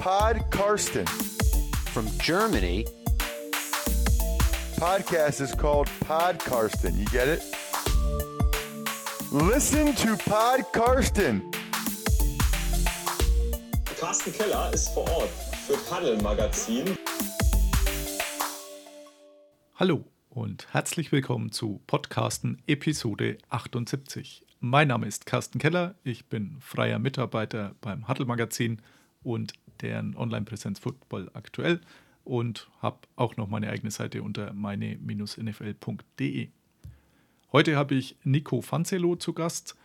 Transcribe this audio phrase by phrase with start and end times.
[0.00, 1.04] Pod Karsten.
[1.92, 2.86] From Germany,
[4.76, 6.98] Podcast is called Pod Karsten.
[6.98, 7.42] You get it?
[9.30, 11.42] Listen to Pod Karsten.
[14.00, 15.28] Carsten Keller ist vor Ort
[15.66, 16.96] für Paddel Magazin.
[19.74, 24.46] Hallo und herzlich willkommen zu Podcasten Episode 78.
[24.60, 28.80] Mein Name ist Carsten Keller, ich bin freier Mitarbeiter beim Huddle Magazin
[29.22, 31.80] und deren Online-Präsenz Football aktuell
[32.24, 36.48] und habe auch noch meine eigene Seite unter meine-nfl.de.
[37.52, 39.76] Heute habe ich Nico Fanzelo zu Gast.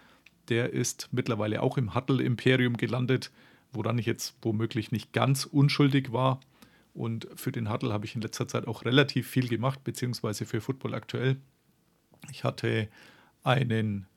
[0.49, 3.31] Der ist mittlerweile auch im Huddle-Imperium gelandet,
[3.71, 6.39] woran ich jetzt womöglich nicht ganz unschuldig war.
[6.93, 10.61] Und für den Huddle habe ich in letzter Zeit auch relativ viel gemacht, beziehungsweise für
[10.61, 11.37] Football aktuell.
[12.31, 12.87] Ich hatte
[13.43, 14.07] einen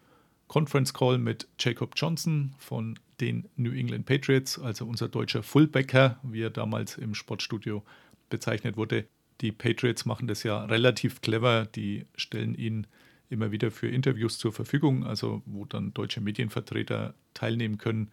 [0.47, 6.43] Conference Call mit Jacob Johnson von den New England Patriots, also unser deutscher Fullbacker, wie
[6.43, 7.85] er damals im Sportstudio
[8.31, 9.07] bezeichnet wurde.
[9.41, 11.67] Die Patriots machen das ja relativ clever.
[11.67, 12.87] Die stellen ihn
[13.31, 18.11] immer wieder für Interviews zur Verfügung, also wo dann deutsche Medienvertreter teilnehmen können.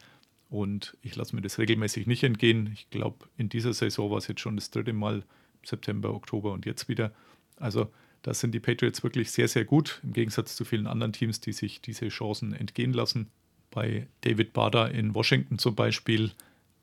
[0.50, 2.70] Und ich lasse mir das regelmäßig nicht entgehen.
[2.74, 5.24] Ich glaube, in dieser Saison war es jetzt schon das dritte Mal,
[5.64, 7.12] September, Oktober und jetzt wieder.
[7.58, 7.90] Also
[8.22, 11.54] da sind die Patriots wirklich sehr, sehr gut, im Gegensatz zu vielen anderen Teams, die
[11.54, 13.32] sich diese Chancen entgehen lassen.
[13.76, 16.32] Bei David Bader in Washington zum Beispiel,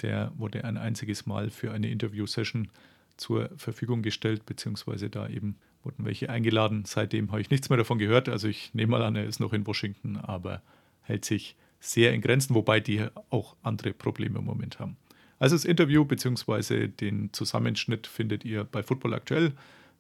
[0.02, 2.68] der wurde ein einziges Mal für eine Interview-Session
[3.16, 6.84] zur Verfügung gestellt, beziehungsweise da eben wurden welche eingeladen.
[6.84, 8.28] Seitdem habe ich nichts mehr davon gehört.
[8.28, 10.60] Also ich nehme mal an, er ist noch in Washington, aber
[11.00, 14.98] hält sich sehr in Grenzen, wobei die auch andere Probleme im Moment haben.
[15.38, 16.88] Also das Interview bzw.
[16.88, 19.52] den Zusammenschnitt findet ihr bei Football aktuell.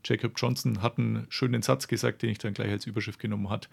[0.04, 3.66] Jacob Johnson hat einen schönen Satz gesagt, den ich dann gleich als Überschrift genommen habe.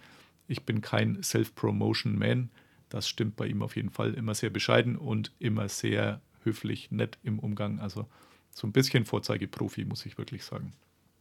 [0.47, 2.49] Ich bin kein Self-Promotion-Man.
[2.89, 4.13] Das stimmt bei ihm auf jeden Fall.
[4.13, 7.79] Immer sehr bescheiden und immer sehr höflich, nett im Umgang.
[7.79, 8.07] Also
[8.51, 10.73] so ein bisschen Vorzeigeprofi, muss ich wirklich sagen.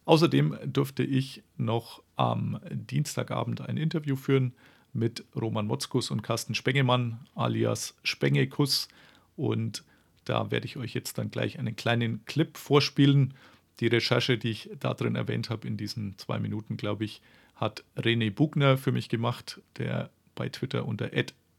[0.06, 4.54] Außerdem durfte ich noch am Dienstagabend ein Interview führen
[4.94, 8.88] mit Roman Motzkus und Carsten Spengemann alias Spengekus.
[9.36, 9.84] Und
[10.24, 13.34] da werde ich euch jetzt dann gleich einen kleinen Clip vorspielen.
[13.80, 17.20] Die Recherche, die ich da drin erwähnt habe, in diesen zwei Minuten, glaube ich,
[17.54, 21.12] hat René Bugner für mich gemacht, der bei Twitter unter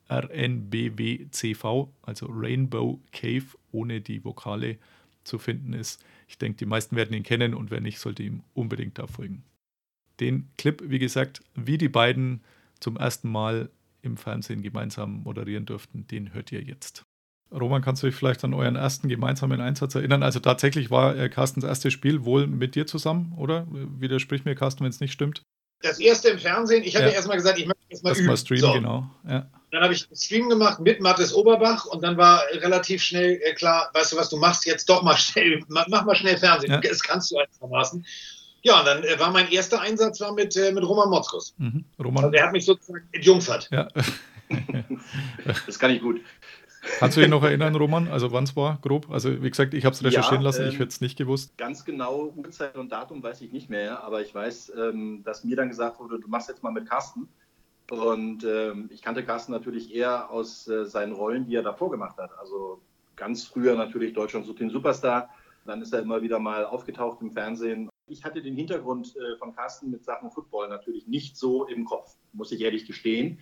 [0.09, 4.78] rnbwcv, also Rainbow Cave ohne die Vokale
[5.24, 6.03] zu finden ist.
[6.28, 9.44] Ich denke, die meisten werden ihn kennen und wer nicht, sollte ihm unbedingt da folgen.
[10.20, 12.42] Den Clip, wie gesagt, wie die beiden
[12.80, 13.70] zum ersten Mal
[14.02, 17.03] im Fernsehen gemeinsam moderieren durften, den hört ihr jetzt.
[17.52, 20.22] Roman, kannst du dich vielleicht an euren ersten gemeinsamen Einsatz erinnern?
[20.22, 23.68] Also tatsächlich war äh, Carstens erstes Spiel wohl mit dir zusammen, oder?
[23.72, 25.41] Widersprich mir, Carsten, wenn es nicht stimmt.
[25.81, 27.12] Das erste im Fernsehen, ich hatte ja.
[27.12, 28.28] erstmal gesagt, ich möchte erstmal üben.
[28.28, 28.74] Mal streamen, so.
[28.74, 29.09] genau.
[29.28, 29.50] Ja.
[29.72, 33.53] Dann habe ich einen Stream gemacht mit Mathis Oberbach und dann war relativ schnell äh,
[33.53, 36.72] klar, weißt du was, du machst jetzt doch mal schnell, mach mal schnell Fernsehen.
[36.72, 36.80] Ja.
[36.90, 38.06] Das kannst du einigermaßen.
[38.62, 41.53] Ja, und dann äh, war mein erster Einsatz war mit, äh, mit Roman Motzkus.
[41.58, 41.85] Mhm.
[42.03, 42.25] Roman.
[42.25, 43.69] Also der hat mich sozusagen entjungfert.
[43.72, 43.88] Ja.
[45.66, 46.22] das kann ich gut.
[46.97, 48.08] Kannst du dich noch erinnern, Roman?
[48.08, 49.09] Also wann es war, grob?
[49.12, 51.58] Also wie gesagt, ich habe es recherchieren ja, lassen, ähm, ich hätte es nicht gewusst.
[51.58, 55.56] Ganz genau Uhrzeit und Datum weiß ich nicht mehr, aber ich weiß, ähm, dass mir
[55.56, 57.28] dann gesagt wurde, du machst jetzt mal mit Carsten.
[57.89, 62.17] Und ähm, ich kannte Carsten natürlich eher aus äh, seinen Rollen, die er davor gemacht
[62.17, 62.31] hat.
[62.38, 62.81] Also
[63.16, 65.29] ganz früher natürlich Deutschland sucht den Superstar.
[65.66, 67.89] Dann ist er immer wieder mal aufgetaucht im Fernsehen.
[68.07, 72.16] Ich hatte den Hintergrund äh, von Carsten mit Sachen Football natürlich nicht so im Kopf,
[72.33, 73.39] muss ich ehrlich gestehen.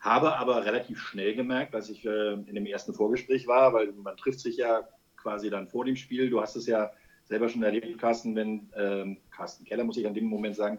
[0.00, 4.16] Habe aber relativ schnell gemerkt, als ich äh, in dem ersten Vorgespräch war, weil man
[4.16, 6.30] trifft sich ja quasi dann vor dem Spiel.
[6.30, 6.90] Du hast es ja
[7.24, 10.78] selber schon erlebt, Carsten, wenn ähm, Carsten Keller, muss ich an dem Moment sagen,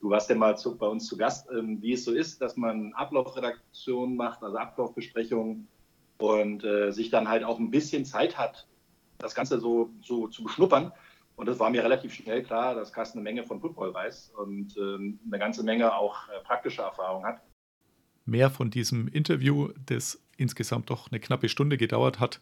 [0.00, 2.56] du warst ja mal zu, bei uns zu Gast, ähm, wie es so ist, dass
[2.56, 5.68] man Ablaufredaktion macht, also Ablaufbesprechungen
[6.18, 8.66] und äh, sich dann halt auch ein bisschen Zeit hat,
[9.18, 10.92] das Ganze so, so zu beschnuppern.
[11.36, 14.74] Und es war mir relativ schnell klar, dass Carsten eine Menge von Football weiß und
[14.78, 17.42] ähm, eine ganze Menge auch äh, praktische Erfahrung hat
[18.26, 22.40] mehr von diesem Interview, das insgesamt doch eine knappe Stunde gedauert hat,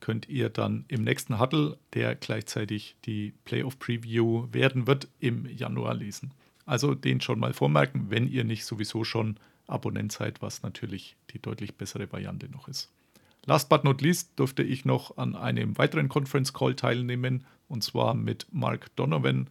[0.00, 5.94] könnt ihr dann im nächsten Huddle, der gleichzeitig die Playoff Preview werden wird, im Januar
[5.94, 6.32] lesen.
[6.66, 11.40] Also den schon mal vormerken, wenn ihr nicht sowieso schon Abonnent seid, was natürlich die
[11.40, 12.90] deutlich bessere Variante noch ist.
[13.46, 18.14] Last but not least durfte ich noch an einem weiteren Conference Call teilnehmen und zwar
[18.14, 19.48] mit Mark Donovan,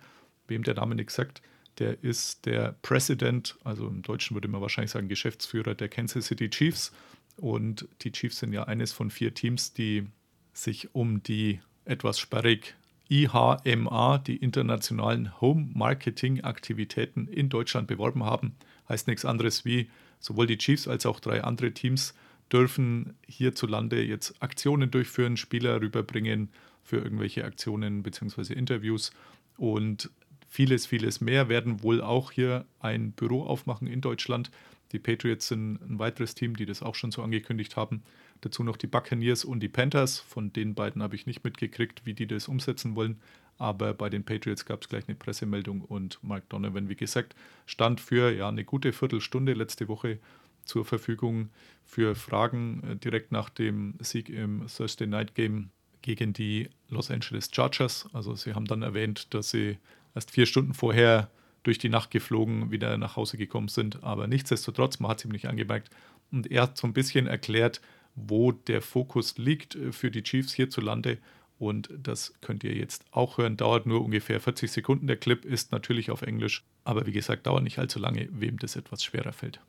[0.47, 1.41] wem der Name nicht sagt.
[1.79, 6.49] Der ist der President, also im Deutschen würde man wahrscheinlich sagen Geschäftsführer der Kansas City
[6.49, 6.91] Chiefs.
[7.37, 10.05] Und die Chiefs sind ja eines von vier Teams, die
[10.53, 12.75] sich um die etwas sperrig
[13.09, 18.55] IHMA, die internationalen Home Marketing Aktivitäten in Deutschland beworben haben.
[18.89, 19.89] Heißt nichts anderes wie
[20.19, 22.13] sowohl die Chiefs als auch drei andere Teams
[22.51, 26.49] dürfen hierzulande jetzt Aktionen durchführen, Spieler rüberbringen,
[26.83, 28.53] für irgendwelche Aktionen bzw.
[28.53, 29.11] Interviews.
[29.57, 30.11] Und
[30.47, 34.51] vieles, vieles mehr werden wohl auch hier ein Büro aufmachen in Deutschland.
[34.91, 38.03] Die Patriots sind ein weiteres Team, die das auch schon so angekündigt haben.
[38.43, 40.19] Dazu noch die Buccaneers und die Panthers.
[40.19, 43.21] Von den beiden habe ich nicht mitgekriegt, wie die das umsetzen wollen.
[43.57, 47.35] Aber bei den Patriots gab es gleich eine Pressemeldung und Mark Donovan, wie gesagt,
[47.65, 50.19] stand für ja, eine gute Viertelstunde letzte Woche
[50.65, 51.51] zur Verfügung
[51.85, 55.69] für Fragen äh, direkt nach dem Sieg im Thursday Night Game
[56.01, 58.09] gegen die Los Angeles Chargers.
[58.11, 59.77] Also sie haben dann erwähnt, dass sie
[60.15, 61.29] erst vier Stunden vorher
[61.63, 64.03] durch die Nacht geflogen wieder nach Hause gekommen sind.
[64.03, 65.89] Aber nichtsdestotrotz, man hat es ihm nicht angemerkt.
[66.29, 67.79] Und er hat so ein bisschen erklärt,
[68.15, 71.17] wo der Fokus liegt äh, für die Chiefs hierzulande.
[71.59, 73.57] Und das könnt ihr jetzt auch hören.
[73.57, 75.07] Dauert nur ungefähr 40 Sekunden.
[75.07, 76.65] Der Clip ist natürlich auf Englisch.
[76.83, 79.61] Aber wie gesagt, dauert nicht allzu lange, wem das etwas schwerer fällt.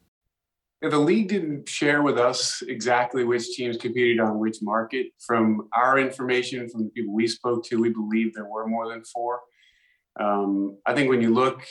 [0.90, 5.06] the league didn't share with us exactly which teams competed on which market.
[5.18, 9.02] From our information, from the people we spoke to, we believe there were more than
[9.04, 9.40] four.
[10.18, 11.64] Um, I think when you look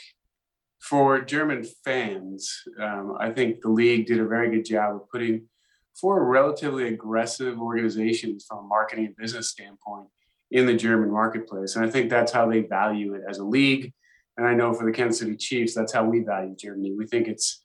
[0.81, 5.47] for German fans, um, I think the league did a very good job of putting
[5.95, 10.07] four relatively aggressive organizations from a marketing and business standpoint
[10.51, 11.75] in the German marketplace.
[11.75, 13.93] And I think that's how they value it as a league.
[14.37, 16.93] And I know for the Kansas City Chiefs, that's how we value Germany.
[16.97, 17.63] We think it's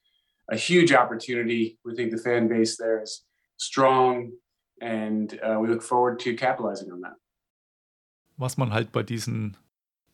[0.50, 1.78] a huge opportunity.
[1.84, 3.24] We think the fan base there is
[3.56, 4.32] strong,
[4.80, 7.16] and uh, we look forward to capitalizing on that.
[8.36, 9.56] Was man halt bei diesen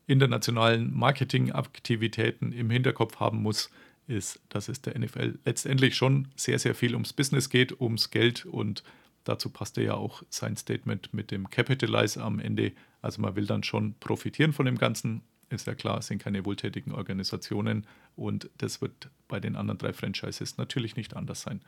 [0.06, 3.70] internationalen Marketingaktivitäten im Hinterkopf haben muss,
[4.06, 8.44] ist, dass es der NFL letztendlich schon sehr, sehr viel ums Business geht, ums Geld
[8.44, 8.82] und
[9.24, 12.72] dazu passte ja auch sein Statement mit dem Capitalize am Ende.
[13.02, 15.22] Also man will dann schon profitieren von dem Ganzen.
[15.50, 17.86] Ist ja klar, es sind keine wohltätigen Organisationen
[18.16, 21.60] und das wird bei den anderen drei Franchises natürlich nicht anders sein.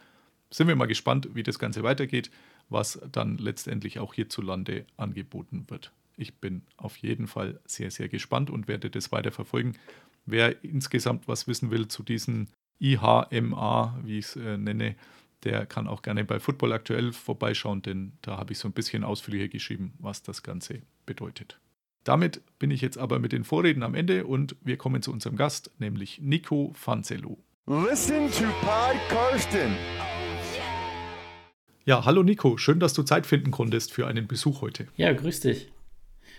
[0.50, 2.31] Sind wir mal gespannt, wie das Ganze weitergeht,
[2.69, 5.93] was dann letztendlich auch hierzulande angeboten wird.
[6.17, 9.75] Ich bin auf jeden Fall sehr, sehr gespannt und werde das weiter verfolgen.
[10.26, 12.50] Wer insgesamt was wissen will zu diesen
[12.81, 14.96] IHMA, wie ich es äh, nenne,
[15.44, 19.05] der kann auch gerne bei Football aktuell vorbeischauen, denn da habe ich so ein bisschen
[19.05, 21.61] ausführlicher geschrieben, was das Ganze bedeutet.
[22.02, 25.37] Damit bin ich jetzt aber mit den Vorreden am Ende und wir kommen zu unserem
[25.37, 27.38] Gast, nämlich Nico Fanzelo.
[27.67, 29.75] Listen to Pod Karsten.
[31.84, 34.88] Ja, hallo Nico, schön, dass du Zeit finden konntest für einen Besuch heute.
[34.96, 35.70] Ja, grüß dich.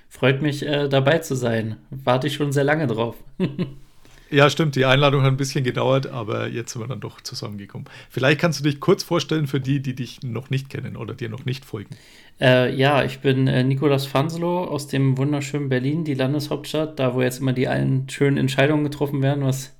[0.10, 1.78] Freut mich, äh, dabei zu sein.
[1.90, 3.16] Warte ich schon sehr lange drauf.
[4.30, 4.76] ja, stimmt.
[4.76, 7.88] Die Einladung hat ein bisschen gedauert, aber jetzt sind wir dann doch zusammengekommen.
[8.10, 11.30] Vielleicht kannst du dich kurz vorstellen für die, die dich noch nicht kennen oder dir
[11.30, 11.96] noch nicht folgen.
[12.40, 17.22] Äh, ja, ich bin äh, Nikolas Fanselo aus dem wunderschönen Berlin, die Landeshauptstadt, da wo
[17.22, 19.76] jetzt immer die allen schönen Entscheidungen getroffen werden, was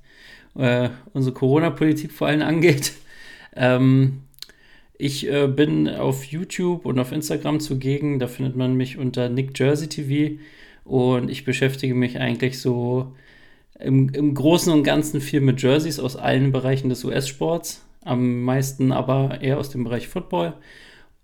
[0.56, 2.92] äh, unsere Corona-Politik vor allem angeht.
[3.56, 4.22] Ähm,
[4.98, 8.18] ich äh, bin auf YouTube und auf Instagram zugegen.
[8.18, 10.38] Da findet man mich unter Nick Jersey TV.
[10.84, 13.12] Und ich beschäftige mich eigentlich so
[13.78, 17.84] im, im Großen und Ganzen viel mit Jerseys aus allen Bereichen des US-Sports.
[18.04, 20.54] Am meisten aber eher aus dem Bereich Football.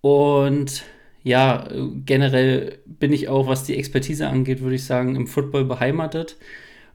[0.00, 0.84] Und
[1.24, 1.68] ja,
[2.04, 6.36] generell bin ich auch, was die Expertise angeht, würde ich sagen, im Football beheimatet.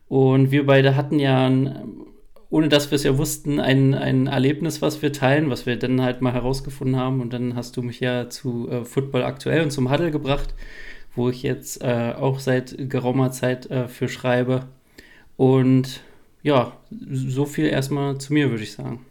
[0.08, 2.09] Und wir beide hatten ja ein
[2.50, 6.02] ohne dass wir es ja wussten, ein, ein Erlebnis, was wir teilen, was wir dann
[6.02, 7.22] halt mal herausgefunden haben.
[7.22, 10.56] Und dann hast du mich ja zu äh, Football aktuell und zum Huddle gebracht,
[11.16, 14.68] wo ich jetzt äh, auch seit geraumer Zeit äh, für schreibe.
[15.38, 16.02] Und
[16.42, 19.06] ja, so viel erstmal zu mir, würde ich sagen.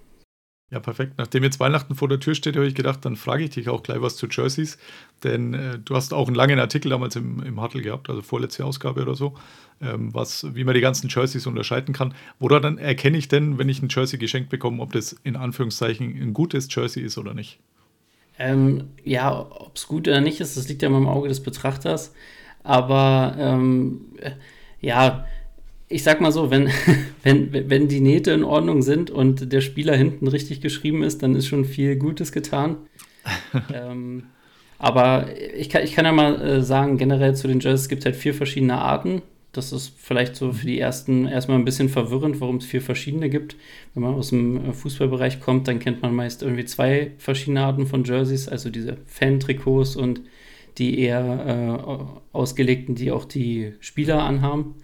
[0.71, 1.15] Ja, perfekt.
[1.17, 3.83] Nachdem jetzt Weihnachten vor der Tür steht, habe ich gedacht, dann frage ich dich auch
[3.83, 4.77] gleich was zu Jerseys.
[5.25, 8.67] Denn äh, du hast auch einen langen Artikel damals im, im Huddle gehabt, also vorletzte
[8.67, 9.35] Ausgabe oder so,
[9.81, 12.13] ähm, was, wie man die ganzen Jerseys unterscheiden kann.
[12.39, 16.35] Woran erkenne ich denn, wenn ich ein Jersey geschenkt bekomme, ob das in Anführungszeichen ein
[16.35, 17.59] gutes Jersey ist oder nicht?
[18.39, 21.43] Ähm, ja, ob es gut oder nicht ist, das liegt ja immer im Auge des
[21.43, 22.15] Betrachters.
[22.63, 24.03] Aber ähm,
[24.81, 25.27] ja,
[25.89, 26.71] ich sag mal so, wenn,
[27.23, 31.35] wenn, wenn die Nähte in Ordnung sind und der Spieler hinten richtig geschrieben ist, dann
[31.35, 32.77] ist schon viel Gutes getan.
[33.75, 34.25] ähm,
[34.79, 35.27] aber
[35.57, 38.17] ich kann, ich kann ja mal äh, sagen, generell zu den Jerseys gibt es halt
[38.17, 39.23] vier verschiedene Arten.
[39.53, 43.29] Das ist vielleicht so für die ersten erstmal ein bisschen verwirrend, warum es vier verschiedene
[43.29, 43.57] gibt.
[43.95, 47.87] Wenn man aus dem äh, Fußballbereich kommt, dann kennt man meist irgendwie zwei verschiedene Arten
[47.87, 50.21] von Jerseys, also diese Fan-Trikots und
[50.77, 51.81] die eher
[52.33, 54.77] äh, ausgelegten, die auch die Spieler anhaben.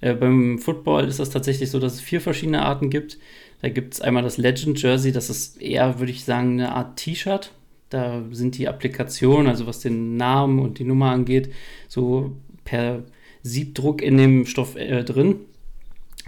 [0.00, 3.18] Äh, beim Football ist das tatsächlich so, dass es vier verschiedene Arten gibt.
[3.62, 6.96] Da gibt es einmal das Legend Jersey, das ist eher, würde ich sagen, eine Art
[6.96, 7.52] T-Shirt.
[7.90, 11.52] Da sind die Applikationen, also was den Namen und die Nummer angeht,
[11.88, 13.02] so per
[13.42, 15.36] Siebdruck in dem Stoff äh, drin.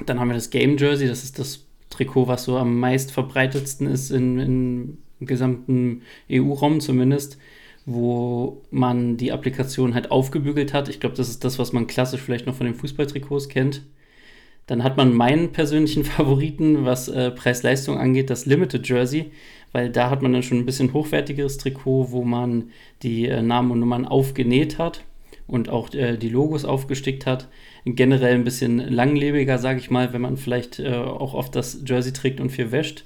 [0.06, 3.86] Dann haben wir das Game Jersey, das ist das Trikot, was so am meist verbreitetsten
[3.86, 7.38] ist in, in, im gesamten EU-Raum zumindest,
[7.84, 10.88] wo man die Applikation halt aufgebügelt hat.
[10.88, 13.82] Ich glaube, das ist das, was man klassisch vielleicht noch von den Fußballtrikots kennt.
[14.66, 19.32] Dann hat man meinen persönlichen Favoriten, was äh, Preis-Leistung angeht, das Limited Jersey,
[19.72, 22.70] weil da hat man dann schon ein bisschen hochwertigeres Trikot, wo man
[23.02, 25.02] die äh, Namen und Nummern aufgenäht hat
[25.46, 27.48] und auch äh, die Logos aufgestickt hat.
[27.84, 32.12] Generell ein bisschen langlebiger, sage ich mal, wenn man vielleicht äh, auch oft das Jersey
[32.12, 33.04] trägt und viel wäscht.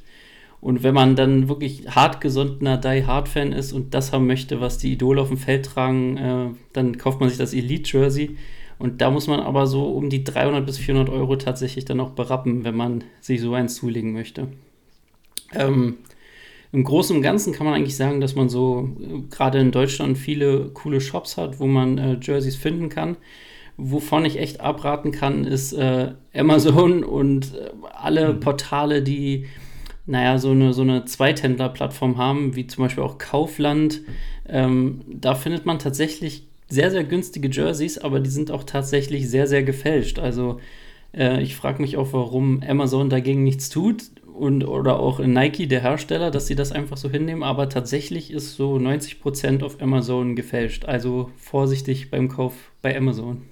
[0.67, 5.23] Und wenn man dann wirklich hartgesonnener Die-Hard-Fan ist und das haben möchte, was die Idole
[5.23, 8.37] auf dem Feld tragen, äh, dann kauft man sich das Elite-Jersey.
[8.77, 12.11] Und da muss man aber so um die 300 bis 400 Euro tatsächlich dann auch
[12.11, 14.49] berappen, wenn man sich so eins zulegen möchte.
[15.55, 15.99] Ähm,
[16.73, 20.19] Im Großen und Ganzen kann man eigentlich sagen, dass man so äh, gerade in Deutschland
[20.19, 23.17] viele coole Shops hat, wo man äh, Jerseys finden kann.
[23.77, 28.41] Wovon ich echt abraten kann, ist äh, Amazon und äh, alle mhm.
[28.41, 29.47] Portale, die
[30.07, 34.03] naja, so eine, so eine Zweithändler-Plattform haben, wie zum Beispiel auch Kaufland.
[34.49, 39.47] Ähm, da findet man tatsächlich sehr, sehr günstige Jerseys, aber die sind auch tatsächlich sehr,
[39.47, 40.19] sehr gefälscht.
[40.19, 40.61] Also
[41.13, 45.81] äh, ich frage mich auch, warum Amazon dagegen nichts tut und oder auch Nike, der
[45.81, 50.85] Hersteller, dass sie das einfach so hinnehmen, aber tatsächlich ist so 90% auf Amazon gefälscht.
[50.85, 53.43] Also vorsichtig beim Kauf bei Amazon.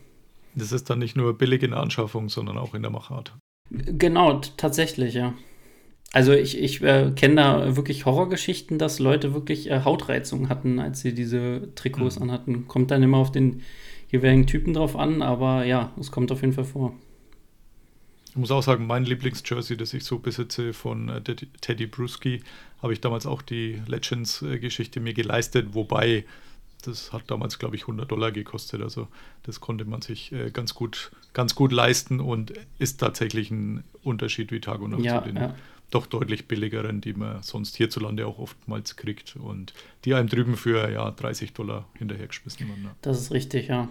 [0.54, 3.34] Das ist dann nicht nur billig in der Anschaffung, sondern auch in der Machart.
[3.70, 5.34] Genau, tatsächlich, ja.
[6.14, 11.00] Also ich, ich äh, kenne da wirklich Horrorgeschichten, dass Leute wirklich äh, Hautreizungen hatten, als
[11.00, 12.22] sie diese Trikots mhm.
[12.22, 12.68] anhatten.
[12.68, 13.62] Kommt dann immer auf den
[14.12, 16.94] jeweiligen Typen drauf an, aber ja, es kommt auf jeden Fall vor.
[18.30, 21.20] Ich muss auch sagen, mein Lieblingsjersey, das ich so besitze von äh,
[21.60, 22.44] Teddy Bruschi,
[22.80, 26.24] habe ich damals auch die Legends-Geschichte mir geleistet, wobei
[26.84, 28.82] das hat damals, glaube ich, 100 Dollar gekostet.
[28.82, 29.08] Also
[29.42, 34.52] das konnte man sich äh, ganz gut, ganz gut leisten und ist tatsächlich ein Unterschied
[34.52, 35.56] wie Tag und Nacht ja, zu den ja
[35.94, 39.72] doch deutlich billigeren, die man sonst hierzulande auch oftmals kriegt und
[40.04, 42.82] die einem drüben für ja, 30 Dollar hinterhergeschmissen werden.
[42.82, 42.90] Ne?
[43.02, 43.88] Das ist richtig, ja.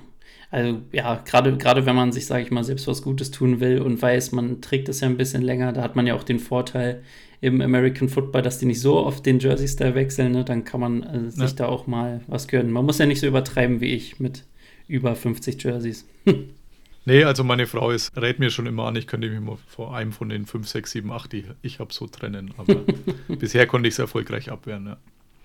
[0.52, 3.82] Also ja, gerade gerade wenn man sich, sage ich mal, selbst was Gutes tun will
[3.82, 6.40] und weiß, man trägt es ja ein bisschen länger, da hat man ja auch den
[6.40, 7.04] Vorteil
[7.42, 10.46] im American Football, dass die nicht so oft den Jersey-Style wechseln, ne?
[10.46, 11.56] dann kann man äh, sich ja.
[11.56, 12.72] da auch mal was gönnen.
[12.72, 14.46] Man muss ja nicht so übertreiben wie ich mit
[14.88, 16.08] über 50 Jerseys.
[17.06, 19.96] Nee, also meine Frau ist, rät mir schon immer an, ich könnte mich mal vor
[19.96, 22.54] einem von den 5, 6, 7, 8, die ich habe, so trennen.
[22.58, 22.76] Aber
[23.28, 24.88] bisher konnte ich es erfolgreich abwehren.
[24.88, 24.98] Ja.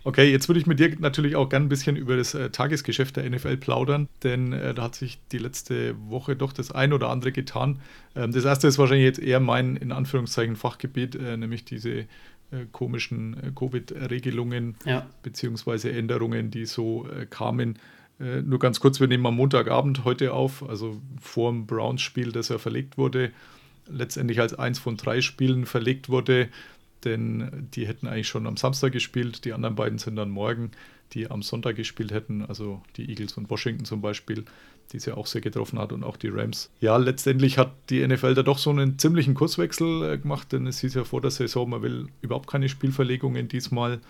[0.04, 3.16] Okay, jetzt würde ich mit dir natürlich auch gerne ein bisschen über das äh, Tagesgeschäft
[3.16, 7.10] der NFL plaudern, denn äh, da hat sich die letzte Woche doch das ein oder
[7.10, 7.80] andere getan.
[8.14, 12.06] Ähm, das erste ist wahrscheinlich jetzt eher mein, in Anführungszeichen, Fachgebiet, äh, nämlich diese
[12.50, 15.06] äh, komischen äh, Covid-Regelungen ja.
[15.22, 15.90] bzw.
[15.90, 17.78] Änderungen, die so äh, kamen.
[18.20, 22.48] Äh, nur ganz kurz, wir nehmen am Montagabend heute auf, also vor dem Browns-Spiel, das
[22.48, 23.32] ja verlegt wurde,
[23.86, 26.48] letztendlich als eins von drei Spielen verlegt wurde,
[27.04, 30.72] denn die hätten eigentlich schon am Samstag gespielt, die anderen beiden sind dann morgen,
[31.12, 34.44] die am Sonntag gespielt hätten, also die Eagles und Washington zum Beispiel,
[34.92, 36.70] die es ja auch sehr getroffen hat und auch die Rams.
[36.80, 40.80] Ja, letztendlich hat die NFL da doch so einen ziemlichen Kurswechsel äh, gemacht, denn es
[40.80, 44.00] hieß ja vor der Saison, man will überhaupt keine Spielverlegungen diesmal.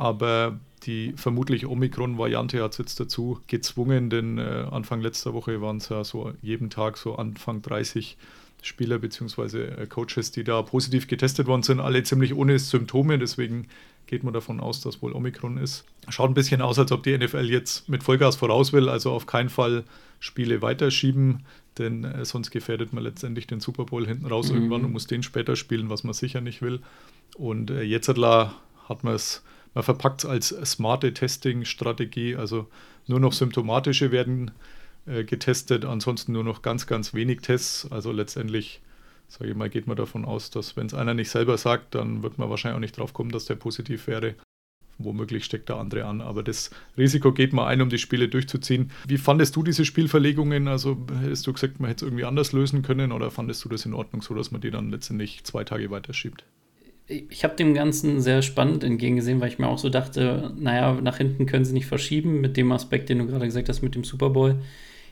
[0.00, 5.76] Aber die vermutlich Omikron-Variante hat es jetzt dazu gezwungen, denn äh, Anfang letzter Woche waren
[5.76, 8.16] es ja so jeden Tag so Anfang 30
[8.62, 9.64] Spieler bzw.
[9.64, 13.18] Äh, Coaches, die da positiv getestet worden sind, alle ziemlich ohne Symptome.
[13.18, 13.66] Deswegen
[14.06, 15.84] geht man davon aus, dass wohl Omikron ist.
[16.08, 19.26] Schaut ein bisschen aus, als ob die NFL jetzt mit Vollgas voraus will, also auf
[19.26, 19.84] keinen Fall
[20.18, 21.44] Spiele weiterschieben,
[21.76, 24.56] denn äh, sonst gefährdet man letztendlich den Super Bowl hinten raus mhm.
[24.56, 26.80] irgendwann und muss den später spielen, was man sicher nicht will.
[27.36, 29.42] Und äh, jetzt hat man es
[29.74, 32.66] man verpackt es als smarte Testing-Strategie, also
[33.06, 34.50] nur noch symptomatische werden
[35.06, 37.90] äh, getestet, ansonsten nur noch ganz, ganz wenig Tests.
[37.90, 38.80] Also letztendlich,
[39.28, 42.22] sage ich mal, geht man davon aus, dass wenn es einer nicht selber sagt, dann
[42.22, 44.34] wird man wahrscheinlich auch nicht drauf kommen, dass der positiv wäre.
[44.98, 48.90] Womöglich steckt der andere an, aber das Risiko geht mal ein, um die Spiele durchzuziehen.
[49.08, 50.68] Wie fandest du diese Spielverlegungen?
[50.68, 53.86] Also hast du gesagt, man hätte es irgendwie anders lösen können oder fandest du das
[53.86, 56.44] in Ordnung, so dass man die dann letztendlich zwei Tage weiterschiebt?
[57.10, 61.18] Ich habe dem Ganzen sehr spannend entgegengesehen, weil ich mir auch so dachte, naja, nach
[61.18, 64.04] hinten können sie nicht verschieben mit dem Aspekt, den du gerade gesagt hast, mit dem
[64.04, 64.56] Super Bowl.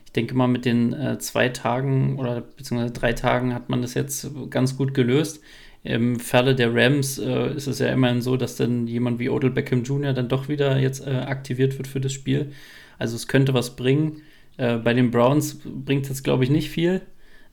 [0.05, 3.95] Ich denke mal, mit den äh, zwei Tagen oder beziehungsweise drei Tagen hat man das
[3.95, 5.43] jetzt ganz gut gelöst.
[5.83, 9.51] Im Falle der Rams äh, ist es ja immerhin so, dass dann jemand wie Odell
[9.51, 10.13] Beckham Jr.
[10.13, 12.53] dann doch wieder jetzt äh, aktiviert wird für das Spiel.
[12.99, 14.23] Also es könnte was bringen.
[14.57, 17.03] Äh, bei den Browns bringt es, glaube ich, nicht viel.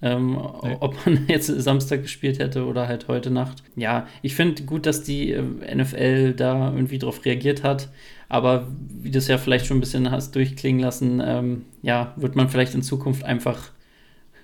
[0.01, 0.77] Ähm, nee.
[0.79, 3.63] Ob man jetzt Samstag gespielt hätte oder halt heute Nacht.
[3.75, 7.89] Ja, ich finde gut, dass die äh, NFL da irgendwie drauf reagiert hat.
[8.27, 8.67] Aber
[9.01, 12.49] wie du es ja vielleicht schon ein bisschen hast durchklingen lassen, ähm, ja, wird man
[12.49, 13.71] vielleicht in Zukunft einfach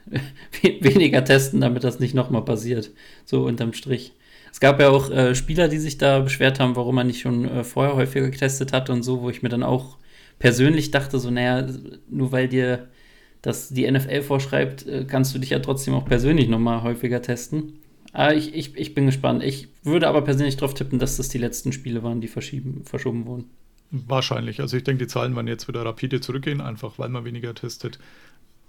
[0.62, 2.91] weniger testen, damit das nicht nochmal passiert.
[3.25, 4.13] So unterm Strich.
[4.51, 7.46] Es gab ja auch äh, Spieler, die sich da beschwert haben, warum man nicht schon
[7.48, 9.98] äh, vorher häufiger getestet hat und so, wo ich mir dann auch
[10.39, 11.67] persönlich dachte so, naja,
[12.10, 12.89] nur weil dir
[13.41, 17.74] das die NFL vorschreibt, äh, kannst du dich ja trotzdem auch persönlich nochmal häufiger testen.
[18.13, 19.43] Aber ich, ich, ich bin gespannt.
[19.43, 23.25] Ich würde aber persönlich darauf tippen, dass das die letzten Spiele waren, die verschieben, verschoben
[23.25, 23.45] wurden.
[23.91, 24.62] Wahrscheinlich.
[24.62, 28.00] Also ich denke, die Zahlen werden jetzt wieder rapide zurückgehen, einfach weil man weniger testet.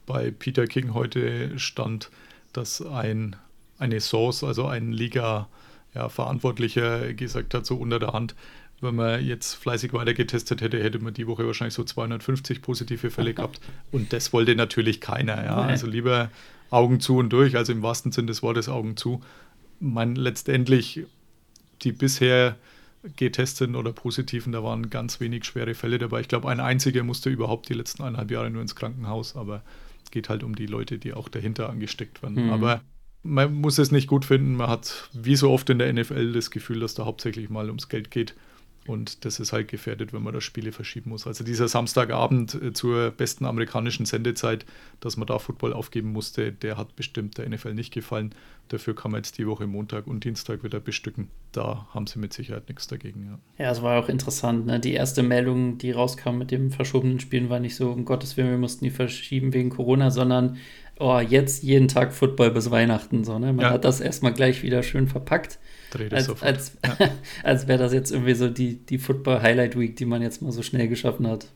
[0.07, 2.11] Bei Peter King heute stand,
[2.53, 3.37] dass ein,
[3.79, 8.35] eine Source, also ein Liga-Verantwortlicher gesagt hat, so unter der Hand,
[8.83, 13.11] wenn man jetzt fleißig weiter getestet hätte, hätte man die Woche wahrscheinlich so 250 positive
[13.11, 13.61] Fälle gehabt.
[13.91, 15.45] Und das wollte natürlich keiner.
[15.45, 15.57] Ja?
[15.57, 16.31] Also lieber
[16.71, 19.23] Augen zu und durch, also im wahrsten Sinne des Wortes Augen zu.
[19.79, 21.05] Man letztendlich
[21.83, 22.57] die bisher
[23.17, 26.21] getesteten oder positiven, da waren ganz wenig schwere Fälle dabei.
[26.21, 29.63] Ich glaube, ein einziger musste überhaupt die letzten eineinhalb Jahre nur ins Krankenhaus, aber
[30.05, 32.47] es geht halt um die Leute, die auch dahinter angesteckt werden.
[32.47, 32.53] Mhm.
[32.53, 32.81] Aber
[33.23, 34.55] man muss es nicht gut finden.
[34.55, 37.89] Man hat wie so oft in der NFL das Gefühl, dass da hauptsächlich mal ums
[37.89, 38.35] Geld geht.
[38.87, 41.27] Und das ist halt gefährdet, wenn man da Spiele verschieben muss.
[41.27, 44.67] Also dieser Samstagabend äh, zur besten amerikanischen Sendezeit,
[45.01, 48.35] dass man da Football aufgeben musste, der hat bestimmt der NFL nicht gefallen.
[48.69, 51.29] Dafür kann man jetzt die Woche Montag und Dienstag wieder bestücken.
[51.53, 53.39] Da haben sie mit Sicherheit nichts dagegen.
[53.59, 54.67] Ja, es war auch interessant.
[54.67, 54.81] Ne?
[54.81, 58.51] Die erste Meldung, die rauskam mit dem verschobenen Spielen, war nicht so, um Gottes Willen,
[58.51, 60.57] wir mussten die verschieben wegen Corona, sondern
[61.03, 63.25] oh, jetzt jeden Tag Football bis Weihnachten.
[63.25, 63.53] So, ne?
[63.53, 63.71] Man ja.
[63.73, 65.59] hat das erstmal gleich wieder schön verpackt
[66.11, 67.11] als, als, ja.
[67.43, 70.63] als wäre das jetzt irgendwie so die, die Football-Highlight Week, die man jetzt mal so
[70.63, 71.49] schnell geschaffen hat.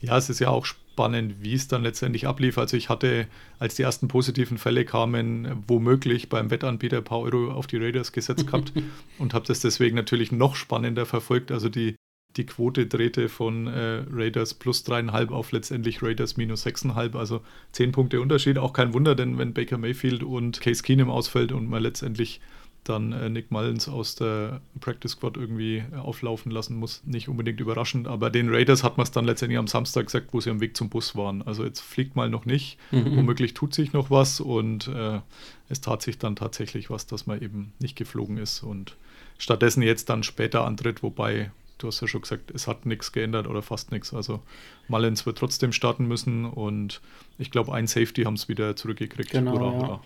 [0.00, 2.58] Ja, es ist ja auch spannend, wie es dann letztendlich ablief.
[2.58, 3.26] Also ich hatte,
[3.58, 8.12] als die ersten positiven Fälle kamen, womöglich beim Wettanbieter ein paar Euro auf die Raiders
[8.12, 8.72] gesetzt gehabt
[9.18, 11.50] und habe das deswegen natürlich noch spannender verfolgt.
[11.50, 11.96] Also die,
[12.38, 17.42] die Quote drehte von äh, Raiders plus dreieinhalb auf letztendlich Raiders minus sechseinhalb, also
[17.72, 18.56] zehn Punkte Unterschied.
[18.58, 22.40] Auch kein Wunder, denn wenn Baker Mayfield und Case Keenum ausfällt und man letztendlich
[22.84, 27.02] dann äh, Nick Mullins aus der Practice Squad irgendwie äh, auflaufen lassen muss.
[27.04, 30.40] Nicht unbedingt überraschend, aber den Raiders hat man es dann letztendlich am Samstag gesagt, wo
[30.40, 31.42] sie am Weg zum Bus waren.
[31.42, 33.16] Also jetzt fliegt mal noch nicht, mhm.
[33.16, 35.20] womöglich tut sich noch was und äh,
[35.68, 38.96] es tat sich dann tatsächlich was, dass man eben nicht geflogen ist und
[39.38, 43.46] stattdessen jetzt dann später antritt, wobei du hast ja schon gesagt, es hat nichts geändert
[43.46, 44.12] oder fast nichts.
[44.12, 44.40] Also
[44.88, 47.00] Mullins wird trotzdem starten müssen und
[47.38, 49.30] ich glaube, ein Safety haben es wieder zurückgekriegt.
[49.30, 49.78] Genau, oder, ja.
[49.78, 50.00] Oder.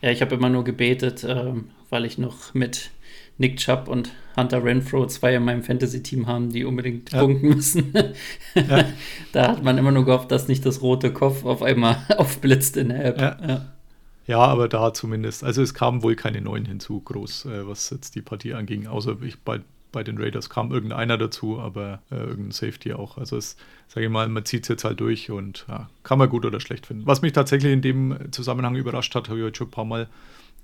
[0.00, 2.90] Ja, ich habe immer nur gebetet, ähm, weil ich noch mit
[3.36, 7.20] Nick Chubb und Hunter Renfro zwei in meinem Fantasy-Team haben, die unbedingt ja.
[7.20, 7.92] punkten müssen.
[8.54, 8.84] ja.
[9.32, 12.88] Da hat man immer nur gehofft, dass nicht das rote Kopf auf einmal aufblitzt in
[12.88, 13.20] der App.
[13.20, 13.38] Ja.
[13.46, 13.66] ja.
[14.26, 15.44] ja aber da zumindest.
[15.44, 19.16] Also es kamen wohl keine neuen hinzu, groß, äh, was jetzt die Partie anging, außer
[19.22, 19.60] ich bei
[19.92, 23.18] bei den Raiders kam irgendeiner dazu, aber äh, irgendein Safety auch.
[23.18, 23.56] Also es,
[23.88, 26.60] sage ich mal, man zieht es jetzt halt durch und ja, kann man gut oder
[26.60, 27.06] schlecht finden.
[27.06, 30.08] Was mich tatsächlich in dem Zusammenhang überrascht hat, habe ich heute schon ein paar Mal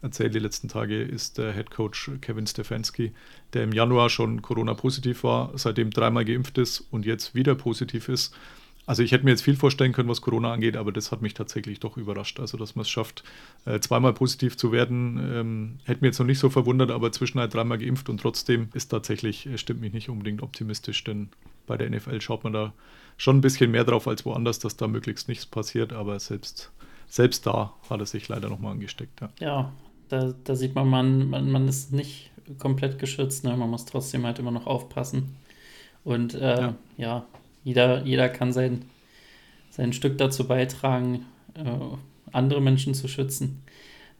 [0.02, 3.12] erzählt die letzten Tage, ist der Head Coach Kevin Stefanski,
[3.54, 8.36] der im Januar schon Corona-positiv war, seitdem dreimal geimpft ist und jetzt wieder positiv ist.
[8.86, 11.32] Also ich hätte mir jetzt viel vorstellen können, was Corona angeht, aber das hat mich
[11.34, 12.38] tatsächlich doch überrascht.
[12.38, 13.24] Also dass man es schafft,
[13.64, 17.50] äh, zweimal positiv zu werden, ähm, hätte mir jetzt noch nicht so verwundert, aber zwischendurch
[17.50, 21.28] dreimal geimpft und trotzdem ist tatsächlich, äh, stimmt mich nicht unbedingt optimistisch, denn
[21.66, 22.74] bei der NFL schaut man da
[23.16, 26.70] schon ein bisschen mehr drauf als woanders, dass da möglichst nichts passiert, aber selbst,
[27.08, 29.20] selbst da hat er sich leider nochmal angesteckt.
[29.20, 29.72] Ja, ja
[30.08, 33.56] da, da, sieht man, man, man, man ist nicht komplett geschützt, ne?
[33.56, 35.36] man muss trotzdem halt immer noch aufpassen.
[36.04, 36.74] Und äh, ja.
[36.98, 37.26] ja
[37.64, 38.84] jeder, jeder kann sein,
[39.70, 41.62] sein Stück dazu beitragen, äh,
[42.32, 43.62] andere Menschen zu schützen.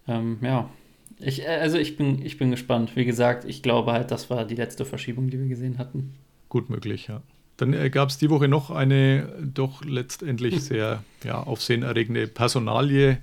[0.09, 0.71] Ähm, ja,
[1.19, 2.97] ich, äh, also ich bin, ich bin gespannt.
[2.97, 6.15] Wie gesagt, ich glaube halt, das war die letzte Verschiebung, die wir gesehen hatten.
[6.49, 7.23] Gut möglich, ja.
[7.57, 13.19] Dann äh, gab es die Woche noch eine doch letztendlich sehr ja, aufsehenerregende Personalie,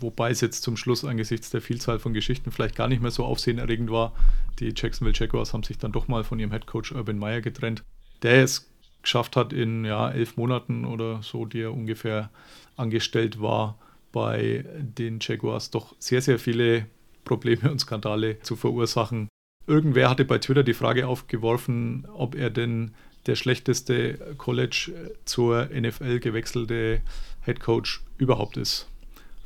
[0.00, 3.24] wobei es jetzt zum Schluss angesichts der Vielzahl von Geschichten vielleicht gar nicht mehr so
[3.24, 4.12] aufsehenerregend war.
[4.60, 7.82] Die Jacksonville Jaguars haben sich dann doch mal von ihrem Head Coach Urban Meyer getrennt.
[8.22, 8.70] Der ist
[9.04, 12.30] geschafft hat in ja, elf Monaten oder so, die er ungefähr
[12.76, 13.78] angestellt war,
[14.12, 16.86] bei den Jaguars doch sehr, sehr viele
[17.24, 19.28] Probleme und Skandale zu verursachen.
[19.66, 22.92] Irgendwer hatte bei Twitter die Frage aufgeworfen, ob er denn
[23.26, 24.92] der schlechteste College
[25.24, 27.00] zur NFL gewechselte
[27.44, 28.88] Head Coach überhaupt ist.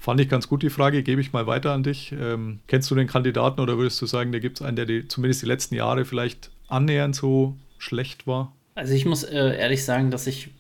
[0.00, 2.12] Fand ich ganz gut die Frage, gebe ich mal weiter an dich.
[2.12, 5.08] Ähm, kennst du den Kandidaten oder würdest du sagen, da gibt es einen, der die,
[5.08, 8.52] zumindest die letzten Jahre vielleicht annähernd so schlecht war?
[8.78, 10.50] Also ich muss äh, ehrlich sagen, dass ich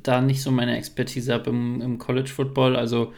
[0.00, 2.76] da nicht so meine Expertise habe im, im College Football.
[2.76, 3.12] Also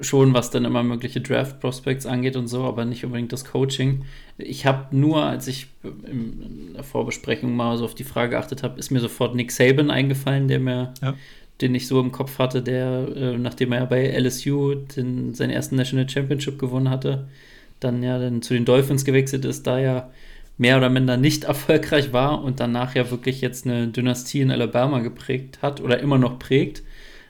[0.00, 4.04] schon, was dann immer mögliche Draft Prospects angeht und so, aber nicht unbedingt das Coaching.
[4.36, 8.80] Ich habe nur, als ich in der Vorbesprechung mal so auf die Frage geachtet habe,
[8.80, 11.14] ist mir sofort Nick Saban eingefallen, der mir, ja.
[11.60, 15.76] den ich so im Kopf hatte, der, äh, nachdem er bei LSU den, seinen ersten
[15.76, 17.28] National Championship gewonnen hatte,
[17.78, 20.10] dann ja dann zu den Dolphins gewechselt ist, da ja
[20.58, 25.00] mehr oder minder nicht erfolgreich war und danach ja wirklich jetzt eine Dynastie in Alabama
[25.00, 26.82] geprägt hat oder immer noch prägt.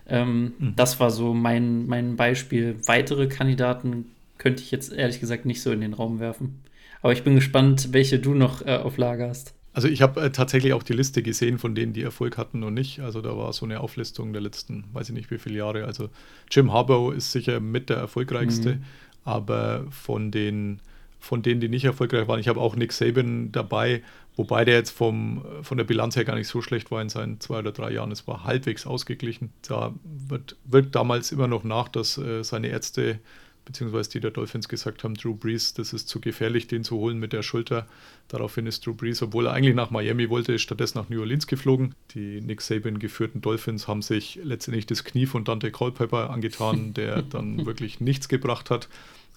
[0.06, 0.76] Ähm, mhm.
[0.76, 2.76] Das war so mein, mein Beispiel.
[2.87, 4.06] Weitere Kandidaten
[4.38, 6.60] könnte ich jetzt ehrlich gesagt nicht so in den Raum werfen.
[7.00, 9.54] Aber ich bin gespannt, welche du noch äh, auf Lager hast.
[9.74, 12.74] Also ich habe äh, tatsächlich auch die Liste gesehen von denen, die Erfolg hatten und
[12.74, 13.00] nicht.
[13.00, 15.84] Also da war so eine Auflistung der letzten, weiß ich nicht wie viele Jahre.
[15.84, 16.10] Also
[16.50, 18.84] Jim Harbaugh ist sicher mit der erfolgreichste, mhm.
[19.24, 20.80] aber von den
[21.24, 24.02] von denen, die nicht erfolgreich waren, ich habe auch Nick Saban dabei,
[24.37, 27.40] wobei der jetzt vom, von der Bilanz her gar nicht so schlecht war in seinen
[27.40, 28.12] zwei oder drei Jahren.
[28.12, 29.52] Es war halbwegs ausgeglichen.
[29.66, 33.20] Da wird, wird damals immer noch nach, dass äh, seine Ärzte
[33.64, 37.18] beziehungsweise die der Dolphins gesagt haben, Drew Brees, das ist zu gefährlich, den zu holen
[37.18, 37.87] mit der Schulter.
[38.28, 41.94] Daraufhin ist Drew Brees, obwohl er eigentlich nach Miami wollte, stattdessen nach New Orleans geflogen.
[42.14, 47.22] Die Nick Saban geführten Dolphins haben sich letztendlich das Knie von Dante Culpepper angetan, der
[47.22, 48.88] dann wirklich nichts gebracht hat.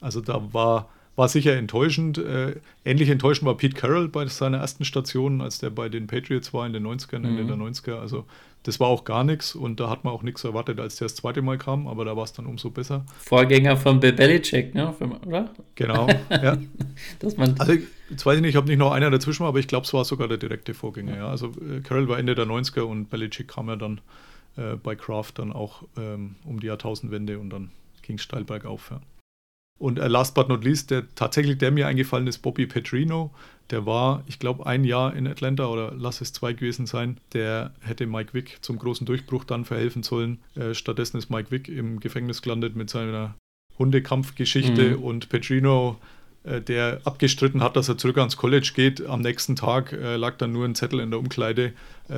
[0.01, 2.19] Also da war war sicher enttäuschend.
[2.19, 6.53] Äh, ähnlich enttäuschend war Pete Carroll bei seiner ersten Station, als der bei den Patriots
[6.53, 7.47] war in den 90ern, Ende mhm.
[7.47, 7.99] der 90er.
[7.99, 8.25] Also
[8.63, 11.15] das war auch gar nichts und da hat man auch nichts erwartet, als der das
[11.15, 13.03] zweite Mal kam, aber da war es dann umso besser.
[13.17, 14.93] Vorgänger von Bill Belichick, ne?
[15.25, 15.49] oder?
[15.75, 16.57] Genau, ja.
[17.19, 17.73] Dass man also
[18.09, 20.05] jetzt weiß ich nicht, ob nicht noch einer dazwischen war, aber ich glaube, es war
[20.05, 21.17] sogar der direkte Vorgänger.
[21.17, 21.27] Ja.
[21.29, 24.01] Also äh, Carroll war Ende der 90er und Belichick kam ja dann
[24.55, 27.71] äh, bei Kraft dann auch ähm, um die Jahrtausendwende und dann
[28.03, 28.91] ging es steil bergauf.
[28.91, 29.01] Ja.
[29.79, 33.31] Und äh, last but not least, der tatsächlich, der mir eingefallen ist, Bobby Petrino.
[33.69, 37.17] Der war, ich glaube, ein Jahr in Atlanta oder lass es zwei gewesen sein.
[37.33, 40.39] Der hätte Mike Wick zum großen Durchbruch dann verhelfen sollen.
[40.55, 43.35] Äh, stattdessen ist Mike Wick im Gefängnis gelandet mit seiner
[43.77, 45.03] Hundekampfgeschichte mhm.
[45.03, 45.97] und Petrino,
[46.43, 49.05] äh, der abgestritten hat, dass er zurück ans College geht.
[49.05, 51.73] Am nächsten Tag lag dann nur ein Zettel in der Umkleide.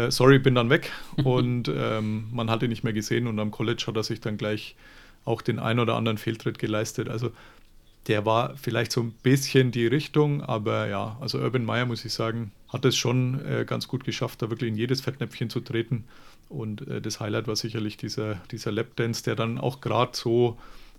[0.10, 0.92] Sorry, bin dann weg.
[1.24, 4.38] und ähm, man hat ihn nicht mehr gesehen und am College hat er sich dann
[4.38, 4.76] gleich
[5.30, 7.08] auch den ein oder anderen Fehltritt geleistet.
[7.08, 7.32] Also
[8.08, 12.14] der war vielleicht so ein bisschen die Richtung, aber ja, also Urban Meyer, muss ich
[12.14, 16.06] sagen, hat es schon äh, ganz gut geschafft, da wirklich in jedes Fettnäpfchen zu treten.
[16.50, 20.58] Und äh, das Highlight war sicherlich dieser, dieser Lapdance, der dann auch gerade so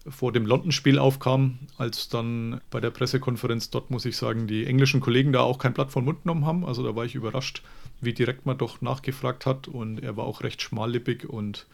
[0.09, 5.01] vor dem London-Spiel aufkam, als dann bei der Pressekonferenz dort, muss ich sagen, die englischen
[5.01, 6.65] Kollegen da auch kein Blatt vom Mund genommen haben.
[6.65, 7.63] Also da war ich überrascht,
[8.01, 9.69] wie direkt man doch nachgefragt hat.
[9.69, 11.67] Und er war auch recht schmallippig und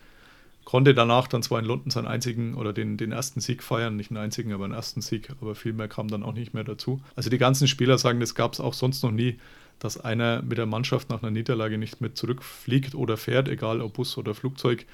[0.67, 4.11] konnte danach dann zwar in London seinen einzigen oder den, den ersten Sieg feiern, nicht
[4.11, 7.01] einen einzigen, aber einen ersten Sieg, aber viel mehr kam dann auch nicht mehr dazu.
[7.15, 9.39] Also die ganzen Spieler sagen, das gab es auch sonst noch nie,
[9.79, 13.95] dass einer mit der Mannschaft nach einer Niederlage nicht mit zurückfliegt oder fährt, egal ob
[13.95, 14.87] Bus oder Flugzeug.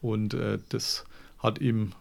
[0.00, 1.04] Und äh, das
[1.38, 1.92] hat ihm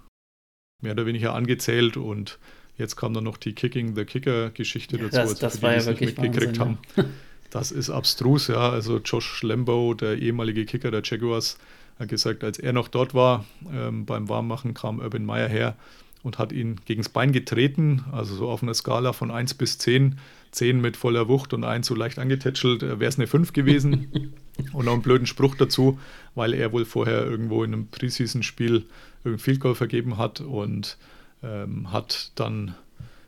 [0.81, 2.39] mehr oder weniger angezählt und
[2.77, 5.75] jetzt kam dann noch die Kicking the Kicker Geschichte ja, dazu, das, als das war
[5.75, 6.77] ja wirklich mitgekriegt Wahnsinn, haben.
[6.95, 7.05] Ja.
[7.49, 8.69] Das ist abstrus, ja.
[8.69, 11.57] Also Josh Lambo, der ehemalige Kicker der Jaguars,
[11.99, 15.75] er hat gesagt, als er noch dort war, ähm, beim Warmmachen kam Urban Meyer her
[16.23, 20.17] und hat ihn gegens Bein getreten, also so auf einer Skala von 1 bis 10.
[20.51, 24.33] 10 mit voller Wucht und 1 so leicht angetätschelt, äh, wäre es eine 5 gewesen.
[24.73, 25.99] und noch einen blöden Spruch dazu,
[26.35, 28.85] weil er wohl vorher irgendwo in einem Preseason-Spiel
[29.25, 30.97] irgendein Field Goal vergeben hat und
[31.43, 32.75] ähm, hat dann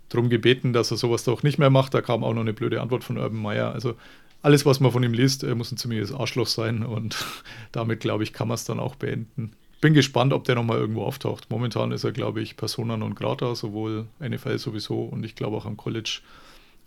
[0.08, 1.94] darum gebeten, dass er sowas doch nicht mehr macht.
[1.94, 3.74] Da kam auch noch eine blöde Antwort von Urban Meyer.
[3.74, 3.96] Also
[4.42, 7.16] alles, was man von ihm liest, muss ein ziemliches Arschloch sein und
[7.72, 9.54] damit, glaube ich, kann man es dann auch beenden.
[9.82, 11.50] Bin gespannt, ob der nochmal irgendwo auftaucht.
[11.50, 15.66] Momentan ist er, glaube ich, Persona non grata, sowohl NFL sowieso und ich glaube auch
[15.66, 16.22] am College.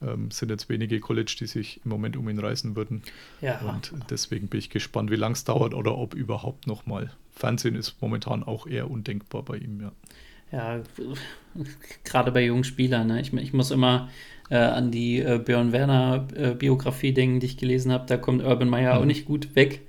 [0.03, 3.03] Ähm, sind jetzt wenige College, die sich im Moment um ihn reißen würden.
[3.41, 3.61] Ja.
[3.61, 7.13] Und deswegen bin ich gespannt, wie lange es dauert oder ob überhaupt nochmal.
[7.33, 9.93] Fernsehen ist momentan auch eher undenkbar bei ihm, ja.
[10.53, 10.83] Ja,
[12.05, 13.09] gerade bei jungen Spielern.
[13.09, 13.21] Ne?
[13.21, 14.09] Ich, ich muss immer
[14.51, 18.05] äh, an die äh, Björn Werner äh, Biografie denken, die ich gelesen habe.
[18.07, 19.01] Da kommt Urban Meyer mhm.
[19.01, 19.83] auch nicht gut weg.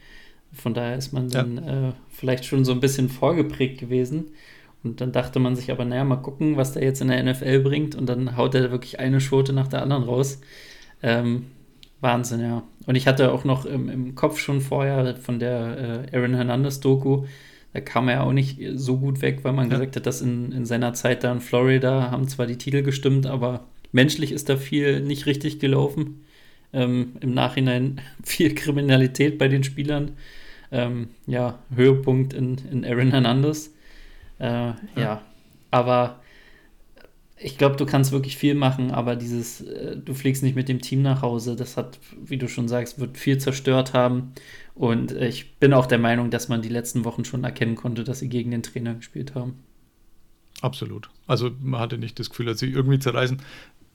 [0.54, 1.90] Von daher ist man dann ja.
[1.90, 4.32] Äh, vielleicht schon so ein bisschen vorgeprägt gewesen.
[4.84, 7.60] Und dann dachte man sich aber, naja, mal gucken, was der jetzt in der NFL
[7.60, 7.96] bringt.
[7.96, 10.40] Und dann haut er wirklich eine Schote nach der anderen raus.
[11.02, 11.48] Ähm,
[12.02, 12.64] Wahnsinn, ja.
[12.86, 17.26] Und ich hatte auch noch im, im Kopf schon vorher von der äh, Aaron Hernandez-Doku,
[17.74, 19.78] da kam er auch nicht so gut weg, weil man ja.
[19.78, 23.26] gesagt hat, dass in, in seiner Zeit da in Florida haben zwar die Titel gestimmt,
[23.26, 26.26] aber menschlich ist da viel nicht richtig gelaufen.
[26.74, 30.12] Ähm, Im Nachhinein viel Kriminalität bei den Spielern.
[30.72, 33.74] Ähm, ja, Höhepunkt in, in Aaron Hernandez.
[34.40, 34.76] Äh, ja.
[34.98, 35.22] ja.
[35.72, 36.20] aber
[37.38, 40.82] ich glaube, du kannst wirklich viel machen, aber dieses, äh, du fliegst nicht mit dem
[40.82, 44.34] Team nach Hause, das hat, wie du schon sagst, wird viel zerstört haben.
[44.74, 48.20] Und ich bin auch der Meinung, dass man die letzten Wochen schon erkennen konnte, dass
[48.20, 49.64] sie gegen den Trainer gespielt haben.
[50.62, 51.10] Absolut.
[51.28, 53.42] Also man hatte nicht das Gefühl, dass sie irgendwie zerreißen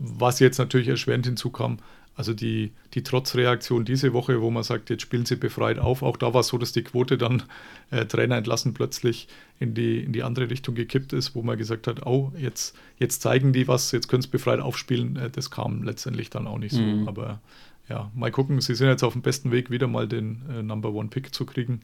[0.00, 1.78] was jetzt natürlich erschwerend hinzukam,
[2.16, 6.16] also die, die Trotzreaktion diese Woche, wo man sagt, jetzt spielen sie befreit auf, auch
[6.16, 7.44] da war es so, dass die Quote dann
[7.90, 11.86] äh, Trainer entlassen plötzlich in die, in die andere Richtung gekippt ist, wo man gesagt
[11.86, 15.16] hat, oh, jetzt, jetzt zeigen die was, jetzt können sie befreit aufspielen.
[15.16, 16.82] Äh, das kam letztendlich dann auch nicht so.
[16.82, 17.08] Mhm.
[17.08, 17.40] Aber
[17.88, 20.92] ja, mal gucken, sie sind jetzt auf dem besten Weg, wieder mal den äh, Number
[20.92, 21.80] One Pick zu kriegen.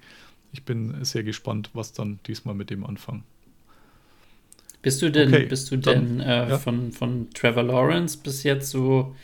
[0.53, 3.25] Ich bin sehr gespannt, was dann diesmal mit dem anfangen.
[4.87, 6.59] Bist du denn, okay, bist du dann, denn äh, ja.
[6.59, 9.15] von, von Trevor Lawrence bis jetzt so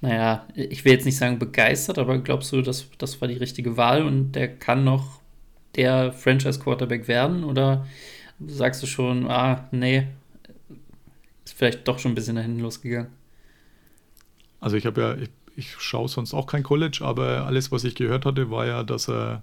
[0.00, 3.76] naja, ich will jetzt nicht sagen begeistert, aber glaubst du, dass das war die richtige
[3.76, 5.20] Wahl und der kann noch
[5.74, 7.42] der Franchise-Quarterback werden?
[7.42, 7.86] Oder
[8.46, 10.06] sagst du schon, ah, nee,
[11.44, 13.10] ist vielleicht doch schon ein bisschen dahin losgegangen?
[14.60, 17.96] Also ich habe ja, ich, ich schaue sonst auch kein College, aber alles, was ich
[17.96, 19.42] gehört hatte, war ja, dass er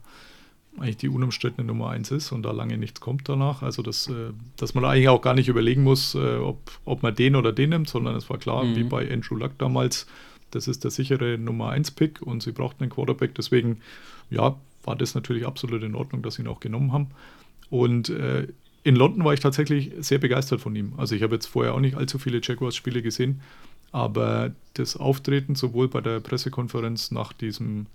[0.80, 3.62] eigentlich die unumstrittene Nummer 1 ist und da lange nichts kommt danach.
[3.62, 7.16] Also dass, äh, dass man eigentlich auch gar nicht überlegen muss, äh, ob, ob man
[7.16, 8.76] den oder den nimmt, sondern es war klar, mhm.
[8.76, 10.08] wie bei Andrew Luck damals,
[10.52, 13.36] das ist der sichere Nummer 1-Pick und sie brauchten einen Quarterback.
[13.36, 13.82] Deswegen,
[14.30, 17.08] ja, war das natürlich absolut in Ordnung, dass sie ihn auch genommen haben.
[17.70, 18.48] Und äh,
[18.84, 20.94] in London war ich tatsächlich sehr begeistert von ihm.
[20.98, 23.42] Also ich habe jetzt vorher auch nicht allzu viele Jaguars-Spiele gesehen,
[23.92, 27.88] aber das Auftreten sowohl bei der Pressekonferenz nach diesem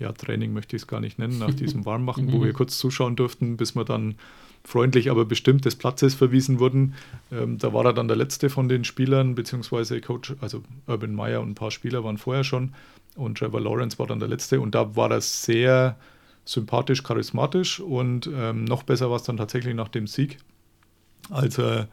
[0.00, 3.14] ja, Training möchte ich es gar nicht nennen, nach diesem Warmmachen, wo wir kurz zuschauen
[3.14, 4.16] durften, bis wir dann
[4.64, 6.94] freundlich, aber bestimmt des Platzes verwiesen wurden.
[7.30, 11.40] Ähm, da war er dann der letzte von den Spielern, beziehungsweise Coach, also Urban Meyer
[11.40, 12.74] und ein paar Spieler waren vorher schon.
[13.16, 14.60] Und Trevor Lawrence war dann der letzte.
[14.60, 15.96] Und da war er sehr
[16.44, 20.38] sympathisch, charismatisch und ähm, noch besser war es dann tatsächlich nach dem Sieg,
[21.28, 21.88] als er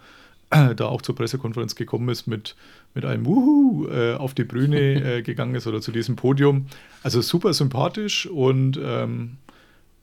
[0.50, 2.56] da auch zur Pressekonferenz gekommen ist mit,
[2.94, 4.80] mit einem Wuhu äh, auf die Bühne
[5.18, 6.68] äh, gegangen ist oder zu diesem Podium.
[7.04, 9.38] Also super sympathisch und ähm,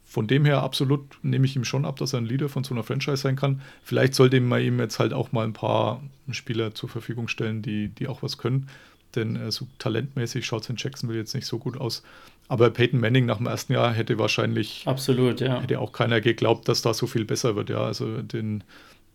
[0.05, 2.75] von dem her absolut nehme ich ihm schon ab, dass er ein Leader von so
[2.75, 3.63] einer Franchise sein kann.
[3.83, 7.89] Vielleicht sollte man ihm jetzt halt auch mal ein paar Spieler zur Verfügung stellen, die,
[7.89, 8.69] die auch was können.
[9.17, 12.03] Denn äh, so talentmäßig schaut es in Jacksonville jetzt nicht so gut aus.
[12.47, 15.63] Aber Peyton Manning nach dem ersten Jahr hätte wahrscheinlich absolut, ja.
[15.63, 17.71] Hätte auch keiner geglaubt, dass da so viel besser wird.
[17.71, 18.63] Ja, also den,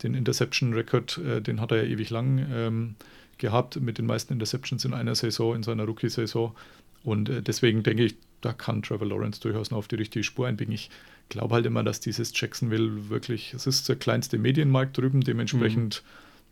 [0.03, 2.95] den Interception-Record, äh, den hat er ja ewig lang ähm,
[3.37, 6.55] gehabt, mit den meisten Interceptions in einer Saison, in seiner Rookie-Saison.
[7.03, 10.47] Und äh, deswegen denke ich, da kann Trevor Lawrence durchaus noch auf die richtige Spur
[10.47, 10.73] einbiegen.
[10.73, 10.89] Ich
[11.29, 16.03] glaube halt immer, dass dieses Jacksonville wirklich, es ist der kleinste Medienmarkt drüben, dementsprechend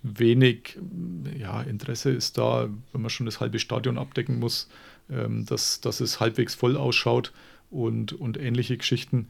[0.04, 0.20] mhm.
[0.20, 0.78] wenig
[1.38, 4.70] ja, Interesse ist da, wenn man schon das halbe Stadion abdecken muss,
[5.10, 7.32] ähm, dass, dass es halbwegs voll ausschaut
[7.70, 9.28] und, und ähnliche Geschichten.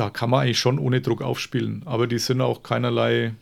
[0.00, 3.34] Da kann man eigentlich schon ohne Druck aufspielen, aber die sind auch keinerlei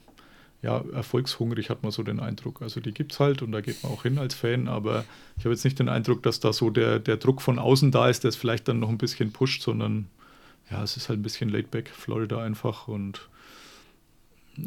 [0.60, 2.62] ja, erfolgshungrig, hat man so den Eindruck.
[2.62, 5.04] Also die gibt es halt und da geht man auch hin als Fan, aber
[5.36, 8.08] ich habe jetzt nicht den Eindruck, dass da so der, der Druck von außen da
[8.08, 10.08] ist, der es vielleicht dann noch ein bisschen pusht, sondern
[10.68, 13.28] ja, es ist halt ein bisschen laid back, Florida einfach und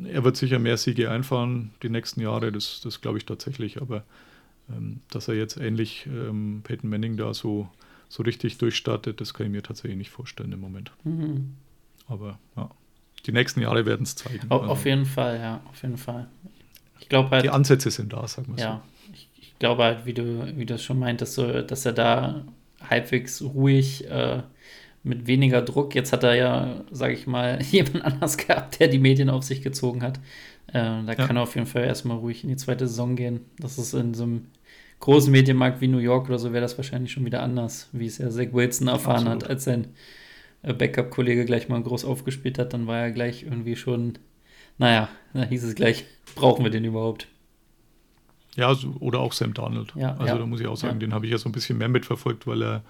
[0.06, 4.06] er wird sicher mehr Siege einfahren die nächsten Jahre, das, das glaube ich tatsächlich, aber
[4.70, 7.70] ähm, dass er jetzt ähnlich ähm, Peyton Manning da so,
[8.08, 10.94] so richtig durchstartet, das kann ich mir tatsächlich nicht vorstellen im Moment.
[11.04, 11.58] Mhm.
[12.12, 12.70] Aber ja
[13.26, 14.50] die nächsten Jahre werden es zeigen.
[14.50, 14.74] Auf, also.
[14.74, 16.28] auf, jeden Fall, ja, auf jeden Fall.
[17.00, 17.44] Ich glaube halt.
[17.44, 19.14] Die Ansätze sind da, sagen wir ja, so.
[19.14, 22.46] Ich, ich glaube halt, wie du, wie du schon meintest, so, dass er da
[22.90, 24.42] halbwegs ruhig äh,
[25.04, 25.94] mit weniger Druck.
[25.96, 29.62] Jetzt hat er ja, sage ich mal, jemand anders gehabt, der die Medien auf sich
[29.62, 30.18] gezogen hat.
[30.68, 31.16] Äh, da ja.
[31.16, 33.42] kann er auf jeden Fall erstmal ruhig in die zweite Saison gehen.
[33.60, 34.48] Das ist in so einem
[35.00, 38.20] großen Medienmarkt wie New York oder so wäre das wahrscheinlich schon wieder anders, wie es
[38.20, 39.44] ja Zach Wilson erfahren Absolut.
[39.44, 39.88] hat, als sein
[40.64, 44.20] Backup-Kollege gleich mal groß aufgespielt hat, dann war er gleich irgendwie schon,
[44.78, 47.28] naja, da hieß es gleich, brauchen wir den überhaupt?
[48.56, 49.94] Ja, oder auch Sam Darnold.
[49.96, 50.38] Ja, also ja.
[50.38, 51.00] da muss ich auch sagen, ja.
[51.00, 52.84] den habe ich ja so ein bisschen mehr mitverfolgt, weil er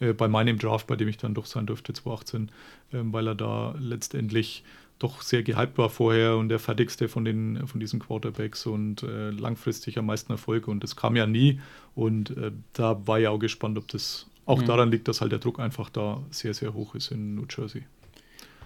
[0.00, 2.50] äh, bei meinem Draft, bei dem ich dann doch sein durfte, 2018,
[2.92, 4.64] äh, weil er da letztendlich
[4.98, 9.30] doch sehr gehypt war vorher und der fertigste von, den, von diesen Quarterbacks und äh,
[9.30, 10.66] langfristig am meisten Erfolg.
[10.66, 11.60] Und das kam ja nie.
[11.94, 14.66] Und äh, da war ja auch gespannt, ob das auch mhm.
[14.66, 17.84] daran liegt, dass halt der Druck einfach da sehr, sehr hoch ist in New Jersey.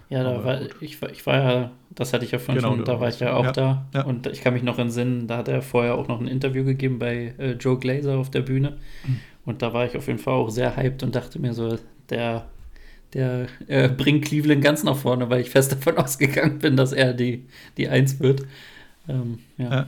[0.09, 2.99] Ja, da war, ich, ich war ja, das hatte ich ja vorhin genau, schon, da
[2.99, 3.85] war ich ja auch ja, da.
[3.93, 4.03] Ja.
[4.03, 6.99] Und ich kann mich noch entsinnen, da hat er vorher auch noch ein Interview gegeben
[6.99, 8.77] bei äh, Joe Glazer auf der Bühne.
[9.05, 9.19] Mhm.
[9.45, 11.77] Und da war ich auf jeden Fall auch sehr hyped und dachte mir so,
[12.09, 12.45] der,
[13.13, 17.13] der äh, bringt Cleveland ganz nach vorne, weil ich fest davon ausgegangen bin, dass er
[17.13, 17.45] die,
[17.77, 18.43] die Eins wird.
[19.09, 19.69] Ähm, ja.
[19.69, 19.87] ja.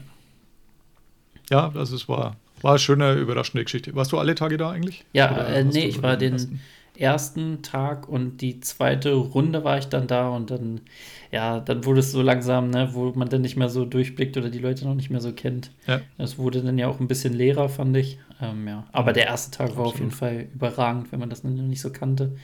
[1.48, 3.94] Ja, also es war, war eine schöne, überraschende Geschichte.
[3.94, 5.04] Warst du alle Tage da eigentlich?
[5.12, 6.60] Ja, äh, nee, ich war den ersten?
[6.96, 7.62] ersten?
[7.62, 10.80] Tag und die zweite Runde war ich dann da und dann,
[11.30, 14.48] ja, dann wurde es so langsam, ne, wo man dann nicht mehr so durchblickt oder
[14.48, 15.70] die Leute noch nicht mehr so kennt.
[15.86, 16.00] Ja.
[16.18, 18.18] Es wurde dann ja auch ein bisschen leerer, fand ich.
[18.40, 18.84] Ähm, ja.
[18.92, 19.78] Aber der erste Tag Absolut.
[19.78, 22.36] war auf jeden Fall überragend, wenn man das noch nicht so kannte.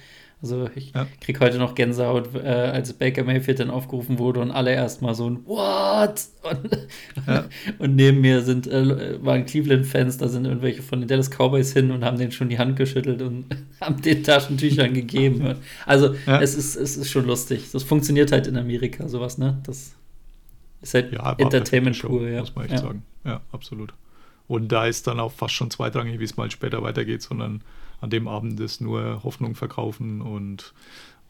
[0.42, 1.06] Also ich ja.
[1.20, 5.30] kriege heute noch Gänsehaut, äh, als Baker Mayfield dann aufgerufen wurde und alle erstmal so
[5.30, 6.20] ein What?
[6.42, 6.88] Und,
[7.28, 7.44] ja.
[7.78, 11.92] und neben mir sind, äh, waren Cleveland-Fans, da sind irgendwelche von den Dallas Cowboys hin
[11.92, 13.44] und haben denen schon die Hand geschüttelt und
[13.80, 15.54] haben den Taschentüchern gegeben.
[15.86, 16.40] Also ja.
[16.40, 17.70] es, ist, es ist schon lustig.
[17.72, 19.62] Das funktioniert halt in Amerika, sowas, ne?
[19.64, 19.94] Das
[20.80, 22.40] ist halt Entertainment pur, ja.
[22.40, 23.04] Muss man echt sagen.
[23.24, 23.94] Ja, absolut.
[24.48, 27.62] Und da ist dann auch fast schon zweitrangig, wie es mal später weitergeht, sondern
[28.02, 30.74] an dem Abend ist nur Hoffnung verkaufen und,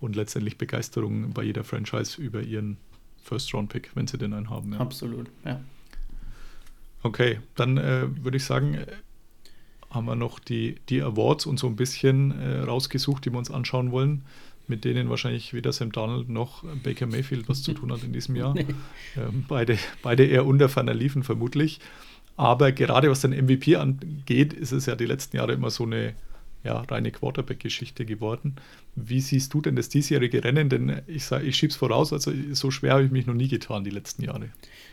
[0.00, 2.78] und letztendlich Begeisterung bei jeder Franchise über ihren
[3.22, 4.72] First-Round-Pick, wenn sie denn einen haben.
[4.72, 4.80] Ja.
[4.80, 5.60] Absolut, ja.
[7.02, 8.86] Okay, dann äh, würde ich sagen, äh,
[9.90, 13.50] haben wir noch die, die Awards und so ein bisschen äh, rausgesucht, die wir uns
[13.50, 14.22] anschauen wollen,
[14.66, 18.34] mit denen wahrscheinlich weder Sam Donald noch Baker Mayfield was zu tun hat in diesem
[18.34, 18.54] Jahr.
[18.54, 18.66] Nee.
[19.18, 21.80] Ähm, beide, beide eher unter ferner liefen vermutlich.
[22.36, 26.14] Aber gerade was den MVP angeht, ist es ja die letzten Jahre immer so eine
[26.64, 28.56] ja, reine Quarterback-Geschichte geworden.
[28.94, 30.68] Wie siehst du denn das diesjährige Rennen?
[30.68, 33.48] Denn ich, sag, ich schiebe es voraus, also so schwer habe ich mich noch nie
[33.48, 34.50] getan die letzten Jahre.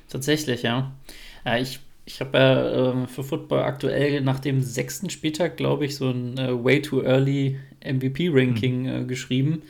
[0.08, 0.92] Tatsächlich, ja.
[1.46, 1.80] ja ich
[2.10, 6.38] ich habe ja äh, für Football aktuell nach dem sechsten Spieltag, glaube ich, so ein
[6.40, 8.88] äh, Way Too Early MVP-Ranking mhm.
[8.88, 9.62] äh, geschrieben.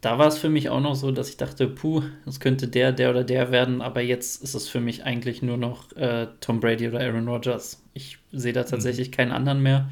[0.00, 2.92] Da war es für mich auch noch so, dass ich dachte, puh, das könnte der,
[2.92, 6.58] der oder der werden, aber jetzt ist es für mich eigentlich nur noch äh, Tom
[6.58, 7.80] Brady oder Aaron Rodgers.
[7.94, 9.12] Ich sehe da tatsächlich mhm.
[9.12, 9.88] keinen anderen mehr.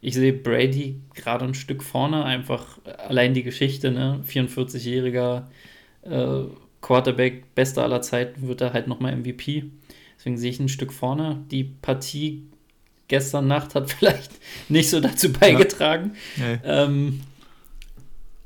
[0.00, 4.22] Ich sehe Brady gerade ein Stück vorne, einfach allein die Geschichte, ne?
[4.26, 5.44] 44-jähriger
[6.02, 6.44] äh,
[6.80, 9.64] Quarterback, bester aller Zeiten, wird er halt nochmal MVP.
[10.16, 11.44] Deswegen sehe ich ein Stück vorne.
[11.50, 12.44] Die Partie
[13.08, 14.32] gestern Nacht hat vielleicht
[14.68, 16.12] nicht so dazu beigetragen.
[16.36, 16.58] Nee.
[16.64, 17.20] Ähm,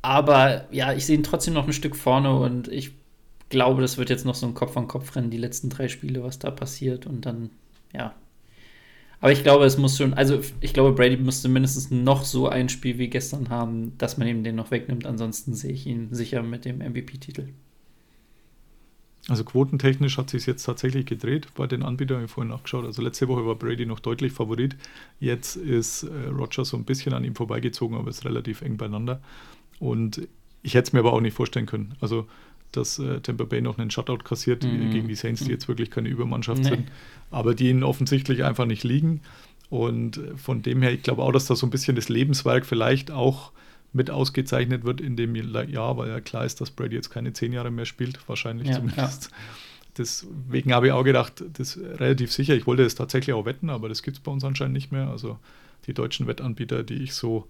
[0.00, 2.92] aber ja, ich sehe ihn trotzdem noch ein Stück vorne und ich
[3.50, 7.06] glaube, das wird jetzt noch so ein Kopf-an-Kopf-Rennen, die letzten drei Spiele, was da passiert.
[7.06, 7.50] Und dann,
[7.92, 8.14] ja.
[9.22, 12.68] Aber ich glaube, es muss schon, also ich glaube, Brady müsste mindestens noch so ein
[12.68, 15.06] Spiel wie gestern haben, dass man ihm den noch wegnimmt.
[15.06, 17.50] Ansonsten sehe ich ihn sicher mit dem MVP-Titel.
[19.28, 22.84] Also quotentechnisch hat sich jetzt tatsächlich gedreht bei den Anbietern, habe vorhin nachgeschaut.
[22.84, 24.74] Also letzte Woche war Brady noch deutlich Favorit.
[25.20, 29.22] Jetzt ist äh, Roger so ein bisschen an ihm vorbeigezogen, aber ist relativ eng beieinander.
[29.78, 30.26] Und
[30.62, 31.94] ich hätte es mir aber auch nicht vorstellen können.
[32.00, 32.26] Also,
[32.72, 34.90] dass äh, Tampa Bay noch einen Shutout kassiert mhm.
[34.90, 36.70] gegen die Saints, die jetzt wirklich keine Übermannschaft nee.
[36.70, 36.92] sind,
[37.30, 39.20] aber die ihnen offensichtlich einfach nicht liegen.
[39.70, 43.10] Und von dem her, ich glaube auch, dass da so ein bisschen das Lebenswerk vielleicht
[43.10, 43.52] auch
[43.92, 47.52] mit ausgezeichnet wird in dem Jahr, weil ja klar ist, dass Brady jetzt keine zehn
[47.52, 49.30] Jahre mehr spielt, wahrscheinlich ja, zumindest.
[49.30, 49.36] Ja.
[49.98, 52.54] Deswegen habe ich auch gedacht, das ist relativ sicher.
[52.54, 55.08] Ich wollte es tatsächlich auch wetten, aber das gibt es bei uns anscheinend nicht mehr.
[55.08, 55.38] Also
[55.86, 57.46] die deutschen Wettanbieter, die ich so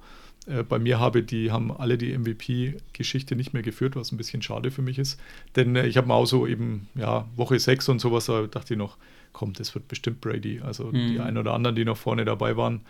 [0.47, 4.43] äh, bei mir habe, die haben alle die MVP-Geschichte nicht mehr geführt, was ein bisschen
[4.43, 5.21] schade für mich ist.
[5.55, 8.75] Denn äh, ich habe mir auch so eben, ja, Woche 6 und sowas, da dachte
[8.75, 8.97] ich noch,
[9.33, 10.61] komm, das wird bestimmt Brady.
[10.61, 11.13] Also mhm.
[11.13, 12.81] die einen oder anderen, die noch vorne dabei waren,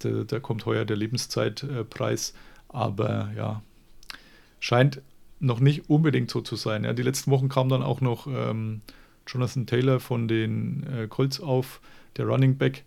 [0.00, 2.34] da, kommt heuer der Lebenszeitpreis.
[2.68, 3.62] Aber ja,
[4.60, 5.00] scheint
[5.40, 6.84] noch nicht unbedingt so zu sein.
[6.84, 8.80] Ja, die letzten Wochen kam dann auch noch ähm,
[9.26, 11.80] Jonathan Taylor von den äh, Colts auf,
[12.16, 12.84] der Running Back.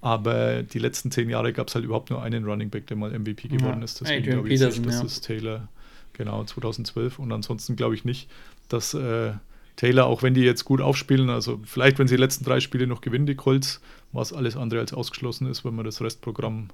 [0.00, 3.18] Aber die letzten zehn Jahre gab es halt überhaupt nur einen Running Back, der mal
[3.18, 3.84] MVP geworden ja.
[3.84, 4.00] ist.
[4.00, 5.04] Deswegen glaube ich, nicht, das ja.
[5.04, 5.68] ist Taylor,
[6.12, 7.18] genau, 2012.
[7.18, 8.28] Und ansonsten glaube ich nicht,
[8.68, 9.32] dass äh,
[9.76, 12.86] Taylor, auch wenn die jetzt gut aufspielen, also vielleicht, wenn sie die letzten drei Spiele
[12.86, 13.80] noch gewinnen, die Colts,
[14.12, 16.68] was alles andere als ausgeschlossen ist, wenn man das Restprogramm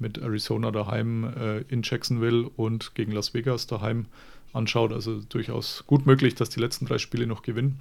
[0.00, 4.06] mit Arizona daheim äh, in Jacksonville und gegen Las Vegas daheim
[4.52, 4.92] anschaut.
[4.92, 7.78] Also durchaus gut möglich, dass die letzten drei Spiele noch gewinnen.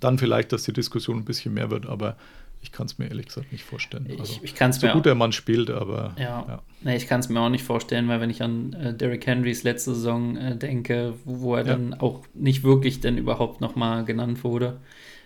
[0.00, 2.16] Dann vielleicht, dass die Diskussion ein bisschen mehr wird, aber
[2.60, 4.06] ich kann es mir ehrlich gesagt nicht vorstellen.
[4.10, 6.14] Also, ich, ich kann's so mir gut der Mann spielt, aber.
[6.18, 6.62] Ja, ja.
[6.82, 9.62] Nee, ich kann es mir auch nicht vorstellen, weil wenn ich an äh, Derrick Henrys
[9.62, 11.72] letzte Saison äh, denke, wo, wo er ja.
[11.72, 14.80] dann auch nicht wirklich denn überhaupt nochmal genannt wurde,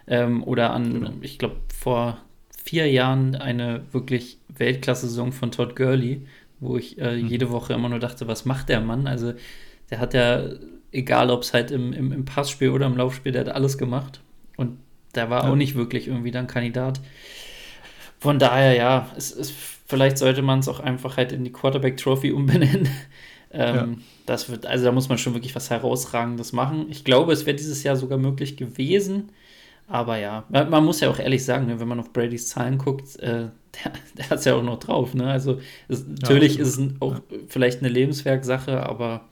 [0.07, 1.11] ähm, oder an, genau.
[1.21, 2.19] ich glaube, vor
[2.65, 6.27] vier Jahren eine wirklich Weltklasse-Saison von Todd Gurley,
[6.61, 7.29] wo ich äh, mhm.
[7.29, 9.07] jede Woche immer nur dachte, was macht der Mann?
[9.07, 9.33] Also,
[9.91, 10.45] der hat ja,
[10.93, 14.21] egal ob es halt im, im, im Passspiel oder im Laufspiel, der hat alles gemacht.
[14.57, 14.79] Und
[15.15, 15.51] der war ja.
[15.51, 17.01] auch nicht wirklich irgendwie dann Kandidat.
[18.19, 19.53] Von daher, ja, es ist,
[19.87, 22.89] vielleicht sollte man es auch einfach halt in die Quarterback Trophy umbenennen.
[23.51, 23.89] ähm, ja.
[24.27, 26.87] Das wird, also da muss man schon wirklich was Herausragendes machen.
[26.89, 29.31] Ich glaube, es wäre dieses Jahr sogar möglich gewesen.
[29.89, 32.79] Aber ja, man, man muss ja auch ehrlich sagen, ne, wenn man auf Bradys Zahlen
[32.79, 33.49] guckt, äh,
[33.85, 35.15] der, der hat es ja auch noch drauf.
[35.15, 35.27] Ne?
[35.27, 37.17] Also es, natürlich ja, ist es auch
[37.49, 39.29] vielleicht eine Lebenswerksache, aber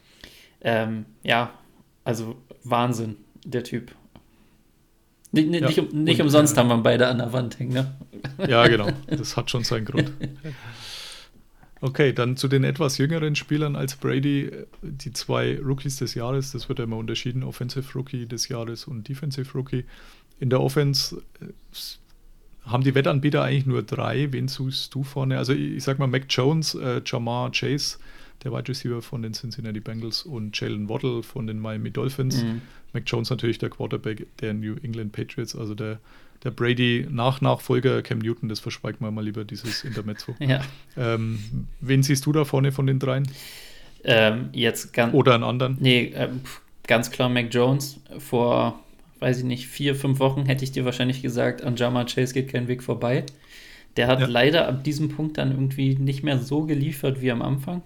[0.60, 1.52] ähm, ja,
[2.04, 3.94] also Wahnsinn, der Typ.
[5.32, 7.94] Nicht, ja, nicht, nicht und, umsonst äh, haben wir beide an der Wand hängen, ne?
[8.48, 8.88] Ja, genau.
[9.06, 10.12] Das hat schon seinen Grund.
[11.82, 14.50] Okay, dann zu den etwas jüngeren Spielern als Brady,
[14.82, 19.08] die zwei Rookies des Jahres, das wird ja immer unterschieden, Offensive Rookie des Jahres und
[19.08, 19.86] Defensive Rookie.
[20.40, 24.30] In der Offense äh, haben die Wettanbieter eigentlich nur drei.
[24.30, 25.38] Wen suchst du vorne?
[25.38, 27.96] Also ich sag mal Mac Jones, äh, Jamar Chase,
[28.44, 32.42] der Wide Receiver von den Cincinnati Bengals, und Jalen Waddle von den Miami Dolphins.
[32.42, 32.62] Mhm.
[32.92, 36.00] Mac Jones natürlich der Quarterback der New England Patriots, also der,
[36.42, 40.34] der Brady-Nach-Nachfolger Cam Newton, das verschweigt man mal lieber, dieses Intermezzo.
[40.40, 40.62] ja.
[40.96, 43.28] Ähm, wen siehst du da vorne von den dreien?
[44.02, 45.14] Ähm, jetzt ganz.
[45.14, 45.76] Oder einen anderen?
[45.78, 46.40] Nee, ähm,
[46.86, 48.00] ganz klar Mac Jones.
[48.18, 48.80] Vor,
[49.20, 52.48] weiß ich nicht, vier, fünf Wochen hätte ich dir wahrscheinlich gesagt, an Jama Chase geht
[52.48, 53.24] kein Weg vorbei.
[53.96, 54.26] Der hat ja.
[54.26, 57.82] leider ab diesem Punkt dann irgendwie nicht mehr so geliefert wie am Anfang.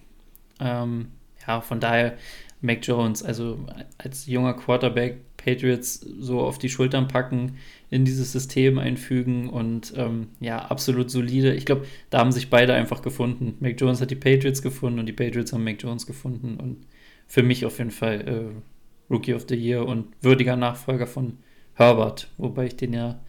[0.60, 1.08] Ähm,
[1.46, 2.16] ja, von daher
[2.60, 3.58] Mac Jones, also
[3.98, 7.58] als junger Quarterback Patriots so auf die Schultern packen,
[7.90, 11.54] in dieses System einfügen und ähm, ja, absolut solide.
[11.54, 13.56] Ich glaube, da haben sich beide einfach gefunden.
[13.60, 16.86] Mac Jones hat die Patriots gefunden und die Patriots haben Mac Jones gefunden und
[17.26, 21.38] für mich auf jeden Fall äh, Rookie of the Year und würdiger Nachfolger von
[21.74, 23.20] Herbert, wobei ich den ja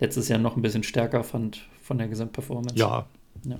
[0.00, 2.76] letztes Jahr noch ein bisschen stärker fand von der Gesamtperformance.
[2.76, 3.06] Ja.
[3.44, 3.58] ja.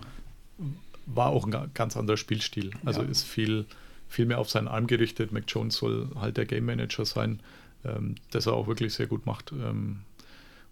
[1.07, 2.71] War auch ein ganz anderer Spielstil.
[2.85, 3.09] Also ja.
[3.09, 3.67] ist viel,
[4.09, 5.33] viel mehr auf seinen Arm gerichtet.
[5.33, 7.41] Mac Jones soll halt der Game Manager sein,
[7.85, 9.53] ähm, das er auch wirklich sehr gut macht.
[9.53, 10.01] Ähm,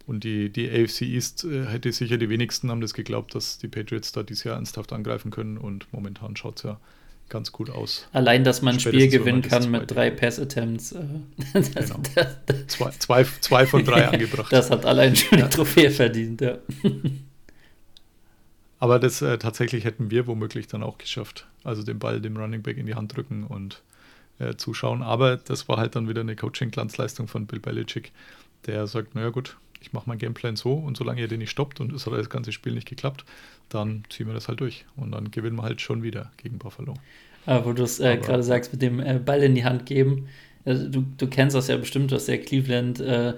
[0.06, 3.68] und die, die AFC East äh, hätte sicher die wenigsten haben das geglaubt, dass die
[3.68, 5.56] Patriots da dieses Jahr ernsthaft angreifen können.
[5.56, 6.80] Und momentan schaut es ja
[7.28, 8.06] ganz gut aus.
[8.12, 10.92] Allein, dass man ein Spiel gewinnen kann mit drei Pass-Attempts.
[10.92, 11.04] Äh,
[11.54, 12.00] genau.
[12.66, 14.52] zwei, zwei, zwei von drei angebracht.
[14.52, 16.58] Das hat allein schon die Trophäe verdient, ja.
[18.80, 21.46] Aber das äh, tatsächlich hätten wir womöglich dann auch geschafft.
[21.62, 23.82] Also den Ball dem Running Back in die Hand drücken und
[24.38, 25.02] äh, zuschauen.
[25.02, 28.10] Aber das war halt dann wieder eine Coaching-Glanzleistung von Bill Belichick,
[28.66, 31.80] der sagt, naja gut, ich mache mein Gameplan so und solange ihr den nicht stoppt
[31.80, 33.24] und es hat das ganze Spiel nicht geklappt,
[33.68, 34.86] dann ziehen wir das halt durch.
[34.96, 36.94] Und dann gewinnen wir halt schon wieder gegen Buffalo.
[37.46, 40.28] Aber wo du es äh, gerade sagst, mit dem äh, Ball in die Hand geben,
[40.64, 43.34] also du, du kennst das ja bestimmt, dass der Cleveland äh,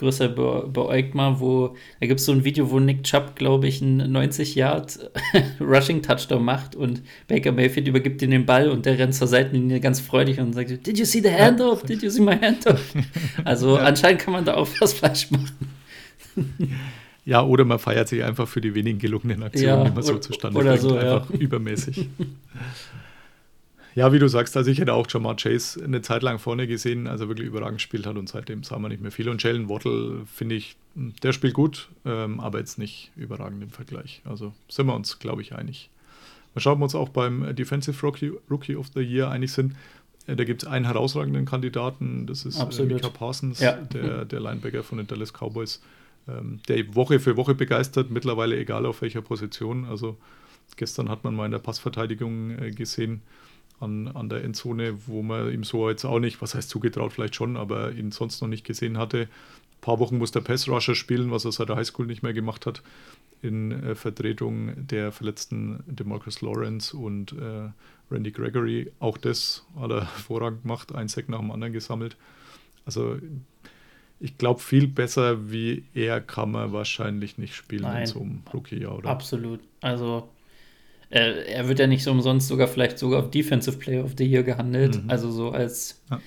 [0.00, 3.68] größer be beäugt mal, wo da gibt es so ein Video, wo Nick Chubb, glaube
[3.68, 4.98] ich, einen 90 Yard
[5.60, 9.80] Rushing Touchdown macht und Baker Mayfield übergibt ihm den Ball und der rennt zur Seitenlinie
[9.80, 11.82] ganz freudig und sagt, Did you see the handoff?
[11.84, 12.94] Did you see my handoff?
[13.44, 13.84] Also ja.
[13.84, 15.56] anscheinend kann man da auch was falsch machen.
[17.24, 20.18] Ja, oder man feiert sich einfach für die wenigen gelungenen Aktionen, ja, die man so
[20.18, 21.38] zustande oder bringt, so, einfach ja.
[21.38, 22.08] übermäßig.
[23.94, 27.06] Ja, wie du sagst, also ich hätte auch Jamar Chase eine Zeit lang vorne gesehen,
[27.06, 29.28] als er wirklich überragend gespielt hat und seitdem sah man nicht mehr viel.
[29.28, 34.22] Und Jalen Waddle finde ich, der spielt gut, ähm, aber jetzt nicht überragend im Vergleich.
[34.24, 35.90] Also sind wir uns, glaube ich, einig.
[36.54, 39.74] Mal schauen wir uns auch beim Defensive Rookie, Rookie of the Year einig sind.
[40.26, 43.72] Äh, da gibt es einen herausragenden Kandidaten, das ist äh, Mika Parsons, ja.
[43.72, 45.80] der, der Linebacker von den Dallas Cowboys,
[46.28, 49.84] ähm, der Woche für Woche begeistert, mittlerweile egal auf welcher Position.
[49.84, 50.16] Also
[50.76, 53.22] gestern hat man mal in der Passverteidigung äh, gesehen,
[53.80, 57.34] an, an der Endzone, wo man ihm so jetzt auch nicht, was heißt zugetraut vielleicht
[57.34, 59.22] schon, aber ihn sonst noch nicht gesehen hatte.
[59.22, 62.66] Ein paar Wochen muss der Pass-Rusher spielen, was er seit der Highschool nicht mehr gemacht
[62.66, 62.82] hat,
[63.42, 67.70] in äh, Vertretung der verletzten DeMarcus Lawrence und äh,
[68.10, 68.92] Randy Gregory.
[69.00, 72.16] Auch das hat er hervorragend gemacht, ein Sack nach dem anderen gesammelt.
[72.84, 73.16] Also
[74.18, 78.02] ich glaube, viel besser wie er kann man wahrscheinlich nicht spielen Nein.
[78.02, 79.08] in so einem Rookie-Jahr, oder?
[79.08, 79.60] Absolut.
[79.80, 80.28] Also
[81.10, 84.24] äh, er wird ja nicht so umsonst sogar vielleicht sogar auf Defensive Player of the
[84.24, 85.02] Year gehandelt.
[85.02, 85.10] Mhm.
[85.10, 86.20] Also so als, ja.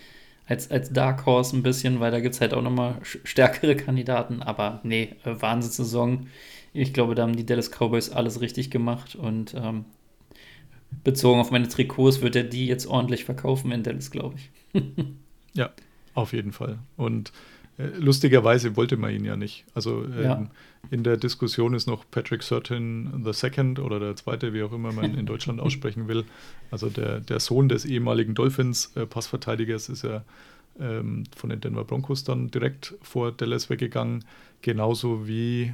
[0.46, 4.42] als, als Dark Horse ein bisschen, weil da gibt es halt auch nochmal stärkere Kandidaten.
[4.44, 6.28] Aber nee, äh, Wahnsinnssaison.
[6.74, 9.86] Ich glaube, da haben die Dallas Cowboys alles richtig gemacht und ähm,
[11.04, 14.82] bezogen auf meine Trikots wird er die jetzt ordentlich verkaufen in Dallas, glaube ich.
[15.54, 15.72] ja,
[16.14, 16.80] auf jeden Fall.
[16.98, 17.32] Und
[17.78, 19.66] lustigerweise wollte man ihn ja nicht.
[19.74, 20.48] Also ähm, ja.
[20.92, 25.18] in der Diskussion ist noch Patrick the Second oder der zweite, wie auch immer man
[25.18, 26.26] in Deutschland aussprechen will.
[26.70, 30.24] Also der, der Sohn des ehemaligen Dolphins-Passverteidigers äh, ist ja
[30.80, 34.24] ähm, von den Denver Broncos dann direkt vor Dallas weggegangen.
[34.62, 35.74] Genauso wie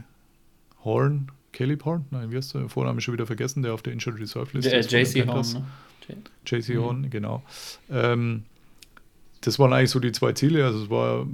[0.84, 3.93] Horn, Caleb Horn, nein, wie hast du den Vornamen schon wieder vergessen, der auf der
[3.93, 4.91] Injured Reserve List ist.
[4.91, 5.66] JC Horn.
[6.08, 6.18] Ne?
[6.45, 7.10] JC Horn, mhm.
[7.10, 7.43] genau.
[7.89, 8.43] Ähm,
[9.42, 10.66] das waren eigentlich so die zwei Ziele.
[10.66, 11.26] Also es war,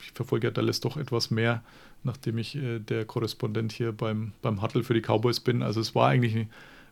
[0.00, 1.62] ich verfolge ja Dallas doch etwas mehr,
[2.02, 5.62] nachdem ich äh, der Korrespondent hier beim, beim Huddle für die Cowboys bin.
[5.62, 6.50] Also es war eigentlich ein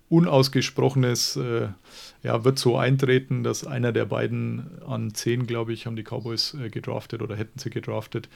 [0.08, 1.68] unausgesprochenes, äh,
[2.22, 6.54] ja, wird so eintreten, dass einer der beiden an 10, glaube ich, haben die Cowboys
[6.54, 8.28] äh, gedraftet oder hätten sie gedraftet,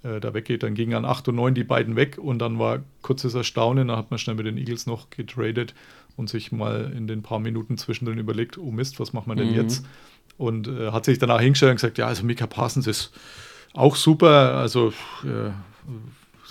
[0.00, 0.62] da weggeht.
[0.62, 3.96] Dann gingen an 8 und 9 die beiden weg und dann war kurzes Erstaunen, da
[3.96, 5.74] hat man schnell mit den Eagles noch getradet
[6.18, 9.52] und sich mal in den paar Minuten zwischendrin überlegt, oh Mist, was machen wir denn
[9.52, 9.56] mhm.
[9.56, 9.84] jetzt?
[10.38, 13.12] und äh, hat sich danach hingestellt und gesagt, ja, also Mika Parsons ist
[13.74, 14.92] auch super, also
[15.24, 15.50] äh,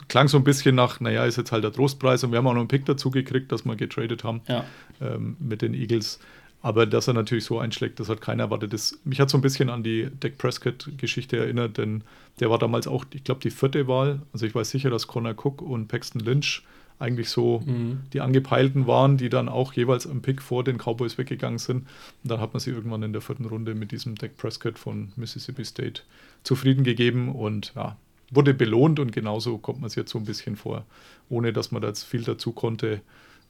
[0.08, 2.54] klang so ein bisschen nach, naja, ist jetzt halt der Trostpreis und wir haben auch
[2.54, 4.66] noch einen Pick dazu gekriegt, dass wir getradet haben ja.
[5.02, 6.20] ähm, mit den Eagles.
[6.62, 8.74] Aber dass er natürlich so einschlägt, das hat keiner erwartet.
[8.74, 12.04] Das, mich hat so ein bisschen an die Dak Prescott-Geschichte erinnert, denn
[12.40, 14.22] der war damals auch, ich glaube, die vierte Wahl.
[14.34, 16.64] Also ich weiß sicher, dass Connor Cook und Paxton Lynch
[17.00, 18.02] eigentlich so mhm.
[18.14, 21.88] die angepeilten waren, die dann auch jeweils am Pick vor den Cowboys weggegangen sind.
[22.24, 25.12] Und dann hat man sie irgendwann in der vierten Runde mit diesem Dak Prescott von
[25.16, 26.02] Mississippi State
[26.44, 27.98] zufrieden gegeben und ja,
[28.32, 30.86] wurde belohnt und genauso kommt man es jetzt so ein bisschen vor.
[31.30, 33.02] Ohne dass man da jetzt viel dazu konnte,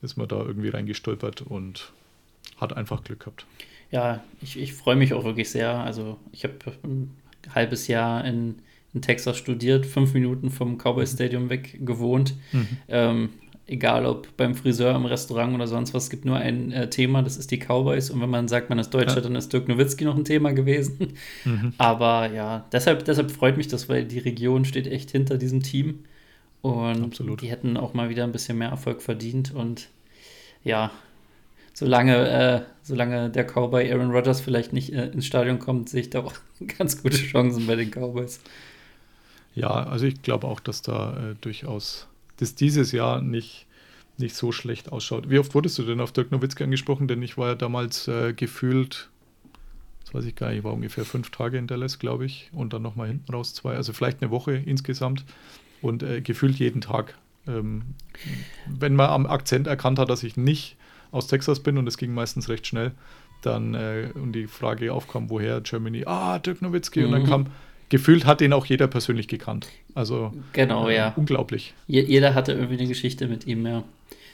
[0.02, 1.92] ist man da irgendwie reingestolpert und
[2.58, 3.46] hat einfach Glück gehabt.
[3.92, 5.72] Ja, ich, ich freue mich auch wirklich sehr.
[5.72, 7.16] Also ich habe ein
[7.54, 8.60] halbes Jahr in
[8.94, 11.10] in Texas studiert, fünf Minuten vom Cowboy mhm.
[11.10, 12.36] Stadium weg gewohnt.
[12.52, 12.68] Mhm.
[12.88, 13.30] Ähm,
[13.68, 17.22] egal ob beim Friseur, im Restaurant oder sonst was, es gibt nur ein äh, Thema,
[17.22, 18.10] das ist die Cowboys.
[18.10, 19.22] Und wenn man sagt, man ist Deutscher, ja.
[19.22, 21.14] dann ist Dirk Nowitzki noch ein Thema gewesen.
[21.44, 21.74] Mhm.
[21.78, 26.06] Aber ja, deshalb, deshalb freut mich das, weil die Region steht echt hinter diesem Team.
[26.62, 27.42] Und Absolut.
[27.42, 29.54] die hätten auch mal wieder ein bisschen mehr Erfolg verdient.
[29.54, 29.90] Und
[30.64, 30.92] ja,
[31.74, 36.10] solange, äh, solange der Cowboy Aaron Rodgers vielleicht nicht äh, ins Stadion kommt, sehe ich
[36.10, 36.34] da auch
[36.78, 38.40] ganz gute Chancen bei den Cowboys.
[39.58, 43.66] Ja, also ich glaube auch, dass da äh, durchaus dass dieses Jahr nicht,
[44.20, 45.32] nicht so schlecht ausschaut.
[45.32, 47.08] Wie oft wurdest du denn auf Dirk Nowitzki angesprochen?
[47.08, 49.10] Denn ich war ja damals äh, gefühlt,
[50.06, 52.74] das weiß ich gar nicht, ich war ungefähr fünf Tage in Dallas, glaube ich, und
[52.74, 55.26] dann nochmal hinten raus zwei, also vielleicht eine Woche insgesamt
[55.82, 57.16] und äh, gefühlt jeden Tag.
[57.48, 57.96] Ähm,
[58.68, 60.76] wenn man am Akzent erkannt hat, dass ich nicht
[61.12, 62.92] aus Texas bin und es ging meistens recht schnell,
[63.42, 67.06] dann äh, und die Frage aufkam, woher Germany, ah, Dirk Nowitzki, mhm.
[67.06, 67.28] und dann mhm.
[67.28, 67.48] kam
[67.90, 69.68] gefühlt hat den auch jeder persönlich gekannt.
[69.96, 71.14] Also genau, äh, ja.
[71.16, 71.74] unglaublich.
[71.88, 73.84] Je jeder hatte irgendwie eine Geschichte mit ihm, ja.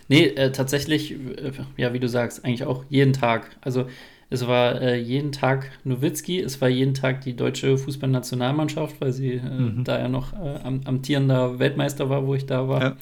[0.10, 3.56] Nee, äh, tatsächlich, äh, ja, wie du sagst, eigentlich auch jeden Tag.
[3.62, 3.88] Also
[4.30, 9.34] es war äh, jeden Tag Nowitzki, es war jeden Tag die deutsche Fußballnationalmannschaft, weil sie
[9.34, 9.84] äh, mhm.
[9.84, 12.82] da ja noch äh, am, amtierender Weltmeister war, wo ich da war.
[12.82, 12.98] Ja.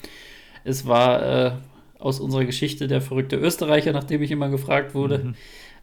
[0.64, 1.60] Es war
[1.98, 5.18] aus unserer Geschichte der verrückte Österreicher, nachdem ich immer gefragt wurde.
[5.18, 5.34] Mhm.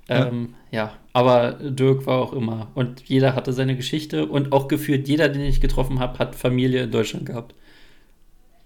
[0.10, 0.86] Ähm, ja.
[0.86, 0.94] ja.
[1.14, 2.68] aber Dirk war auch immer.
[2.76, 6.84] Und jeder hatte seine Geschichte und auch gefühlt jeder, den ich getroffen habe, hat Familie
[6.84, 7.54] in Deutschland gehabt.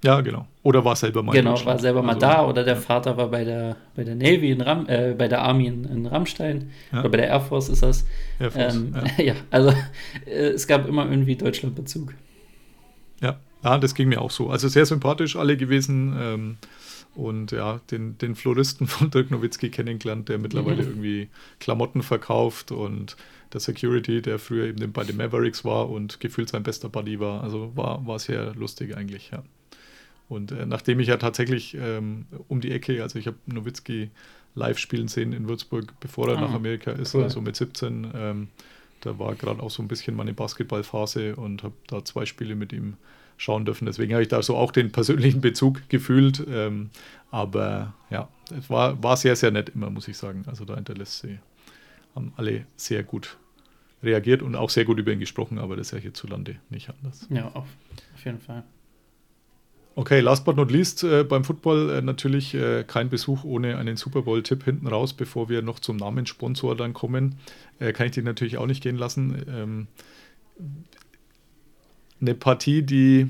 [0.03, 0.45] Ja, genau.
[0.63, 2.79] Oder war selber mal Genau, war selber mal also, da oder der ja.
[2.79, 6.05] Vater war bei der, bei der Navy in Ram, äh, bei der Army in, in
[6.05, 6.99] Rammstein ja.
[6.99, 8.05] oder bei der Air Force ist das.
[8.37, 9.33] Air Force, ähm, ja.
[9.49, 9.73] also
[10.25, 12.13] äh, es gab immer irgendwie Deutschlandbezug.
[13.21, 13.37] Ja.
[13.63, 14.49] ja, das ging mir auch so.
[14.49, 16.17] Also sehr sympathisch alle gewesen.
[16.19, 16.57] Ähm,
[17.16, 20.89] und ja, den, den Floristen von Dirk Nowitzki kennengelernt, der mittlerweile mhm.
[20.89, 23.16] irgendwie Klamotten verkauft und
[23.53, 27.43] der Security, der früher eben bei den Mavericks war und gefühlt sein bester Buddy war.
[27.43, 29.43] Also war, war sehr lustig eigentlich, ja.
[30.30, 34.09] Und äh, nachdem ich ja tatsächlich ähm, um die Ecke, also ich habe Nowitzki
[34.55, 37.24] live spielen sehen in Würzburg, bevor er ah, nach Amerika ist, cool.
[37.24, 38.47] also mit 17, ähm,
[39.01, 42.72] da war gerade auch so ein bisschen meine Basketballphase und habe da zwei Spiele mit
[42.72, 42.95] ihm
[43.38, 43.86] schauen dürfen.
[43.86, 46.45] Deswegen habe ich da so auch den persönlichen Bezug gefühlt.
[46.47, 46.89] Ähm,
[47.31, 50.43] aber ja, es war, war sehr, sehr nett immer, muss ich sagen.
[50.47, 51.39] Also da hinterlässt sie,
[52.15, 53.38] haben alle sehr gut
[54.03, 57.27] reagiert und auch sehr gut über ihn gesprochen, aber das ist ja hierzulande nicht anders.
[57.29, 57.67] Ja, auf,
[58.13, 58.63] auf jeden Fall.
[59.95, 63.95] Okay, last but not least, äh, beim Football äh, natürlich äh, kein Besuch ohne einen
[63.95, 67.36] Super Bowl-Tipp hinten raus, bevor wir noch zum Namenssponsor dann kommen.
[67.79, 69.45] Äh, kann ich den natürlich auch nicht gehen lassen.
[69.47, 69.88] Ähm,
[72.24, 73.30] eine Partie, die,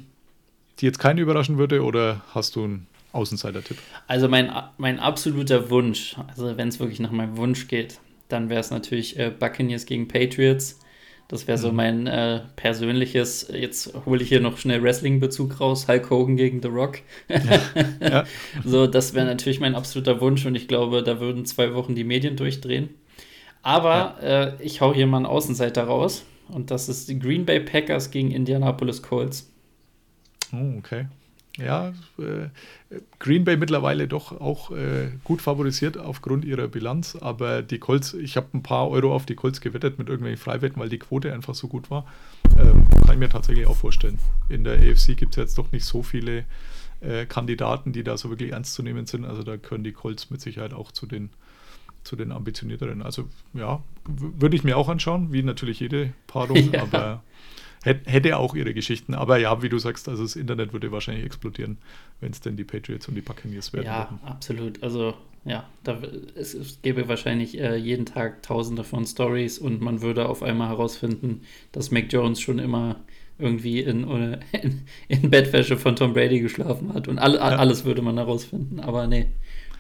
[0.80, 3.78] die jetzt keinen überraschen würde, oder hast du einen Außenseiter-Tipp?
[4.08, 8.62] Also mein, mein absoluter Wunsch, also wenn es wirklich nach meinem Wunsch geht, dann wäre
[8.62, 10.80] es natürlich äh, Buccaneers gegen Patriots.
[11.28, 11.76] Das wäre so mhm.
[11.76, 16.68] mein äh, persönliches, jetzt hole ich hier noch schnell Wrestling-Bezug raus, Hulk Hogan gegen The
[16.68, 17.00] Rock.
[17.30, 17.62] Ja,
[18.02, 18.24] ja.
[18.66, 22.04] So, das wäre natürlich mein absoluter Wunsch und ich glaube, da würden zwei Wochen die
[22.04, 22.89] Medien durchdrehen.
[23.62, 24.44] Aber ja.
[24.44, 26.26] äh, ich hau hier mal einen Außenseiter raus.
[26.50, 29.50] Und das ist die Green Bay Packers gegen Indianapolis Colts.
[30.52, 31.08] Oh, okay.
[31.58, 32.50] Ja, äh,
[33.20, 38.38] Green Bay mittlerweile doch auch äh, gut favorisiert aufgrund ihrer Bilanz, aber die Colts, ich
[38.38, 41.54] habe ein paar Euro auf die Colts gewettet mit irgendwelchen Freiwetten, weil die Quote einfach
[41.54, 42.08] so gut war.
[42.58, 44.18] Ähm, kann ich mir tatsächlich auch vorstellen.
[44.50, 46.46] In der AFC gibt es jetzt doch nicht so viele
[47.02, 49.24] äh, Kandidaten, die da so wirklich ernst zu nehmen sind.
[49.24, 51.30] Also da können die Colts mit Sicherheit auch zu den
[52.04, 53.01] zu den ambitionierteren.
[53.01, 56.84] Also ja, würde ich mir auch anschauen, wie natürlich jede Paarung, ja.
[56.84, 57.24] aber
[57.84, 59.14] hätte auch ihre Geschichten.
[59.14, 61.78] Aber ja, wie du sagst, also das Internet würde wahrscheinlich explodieren,
[62.22, 63.86] wenn es denn die Patriots und die Buccaneers werden.
[63.86, 64.20] Ja, würden.
[64.26, 64.82] absolut.
[64.82, 65.99] Also ja, da,
[66.36, 70.70] es, es gäbe wahrscheinlich äh, jeden Tag tausende von Stories und man würde auf einmal
[70.70, 71.41] herausfinden,
[71.74, 73.01] dass Mac Jones schon immer
[73.38, 74.04] irgendwie in,
[74.62, 77.41] in, in Bettwäsche von Tom Brady geschlafen hat und all, ja.
[77.41, 78.80] alles würde man herausfinden.
[78.80, 79.28] Aber nee,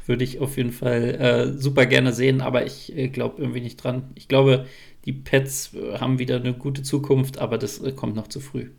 [0.05, 3.77] würde ich auf jeden Fall äh, super gerne sehen, aber ich äh, glaube irgendwie nicht
[3.77, 4.11] dran.
[4.15, 4.65] Ich glaube,
[5.05, 8.69] die Pets äh, haben wieder eine gute Zukunft, aber das äh, kommt noch zu früh.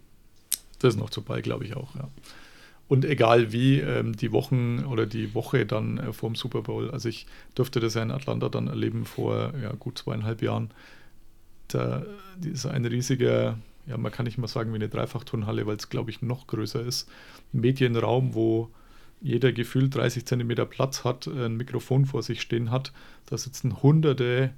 [0.78, 2.08] Das ist noch zu bald, glaube ich auch, ja.
[2.86, 6.90] Und egal wie, ähm, die Wochen oder die Woche dann äh, vor dem Super Bowl,
[6.90, 10.70] also ich durfte das ja in Atlanta dann erleben vor ja, gut zweieinhalb Jahren.
[11.68, 12.04] Da
[12.42, 16.10] ist ein riesiger, ja, man kann nicht mal sagen wie eine Dreifachturnhalle, weil es, glaube
[16.10, 17.08] ich, noch größer ist.
[17.52, 18.68] Medienraum, wo
[19.24, 22.92] jeder gefühlt 30 Zentimeter Platz hat, ein Mikrofon vor sich stehen hat.
[23.26, 24.50] Da sitzen hunderte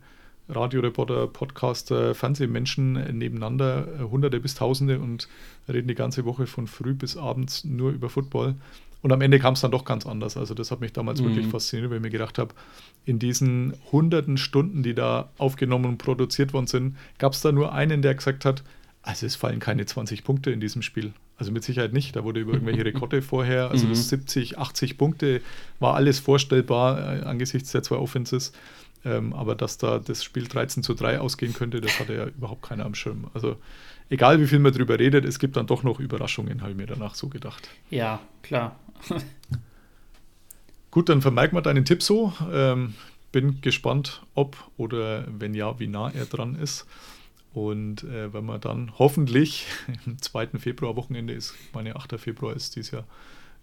[0.48, 5.28] Radioreporter, Podcaster, Fernsehmenschen nebeneinander, äh, hunderte bis tausende und
[5.68, 8.56] reden die ganze Woche von früh bis abends nur über Football.
[9.02, 10.36] Und am Ende kam es dann doch ganz anders.
[10.36, 11.26] Also das hat mich damals mhm.
[11.26, 12.54] wirklich fasziniert, weil ich mir gedacht habe,
[13.04, 17.72] in diesen hunderten Stunden, die da aufgenommen und produziert worden sind, gab es da nur
[17.72, 18.64] einen, der gesagt hat,
[19.06, 21.12] also es fallen keine 20 Punkte in diesem Spiel.
[21.38, 22.16] Also mit Sicherheit nicht.
[22.16, 23.94] Da wurde über irgendwelche Rekorde vorher, also mhm.
[23.94, 25.40] 70, 80 Punkte
[25.78, 28.52] war alles vorstellbar äh, angesichts der zwei Offenses.
[29.04, 32.62] Ähm, aber dass da das Spiel 13 zu 3 ausgehen könnte, das hatte ja überhaupt
[32.62, 33.30] keiner am Schirm.
[33.32, 33.56] Also
[34.10, 36.86] egal wie viel man drüber redet, es gibt dann doch noch Überraschungen, habe ich mir
[36.86, 37.68] danach so gedacht.
[37.90, 38.76] Ja, klar.
[40.90, 42.32] Gut, dann vermerkt man deinen Tipp so.
[42.52, 42.94] Ähm,
[43.30, 46.86] bin gespannt, ob oder wenn ja, wie nah er dran ist.
[47.56, 49.66] Und äh, wenn man dann hoffentlich
[50.06, 50.58] im 2.
[50.58, 52.20] Februar-Wochenende ist, meine 8.
[52.20, 53.04] Februar ist dieses Jahr,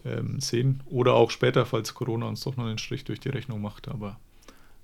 [0.04, 0.82] ähm, sehen.
[0.88, 3.90] Oder auch später, falls Corona uns doch noch einen Strich durch die Rechnung macht.
[3.90, 4.20] Aber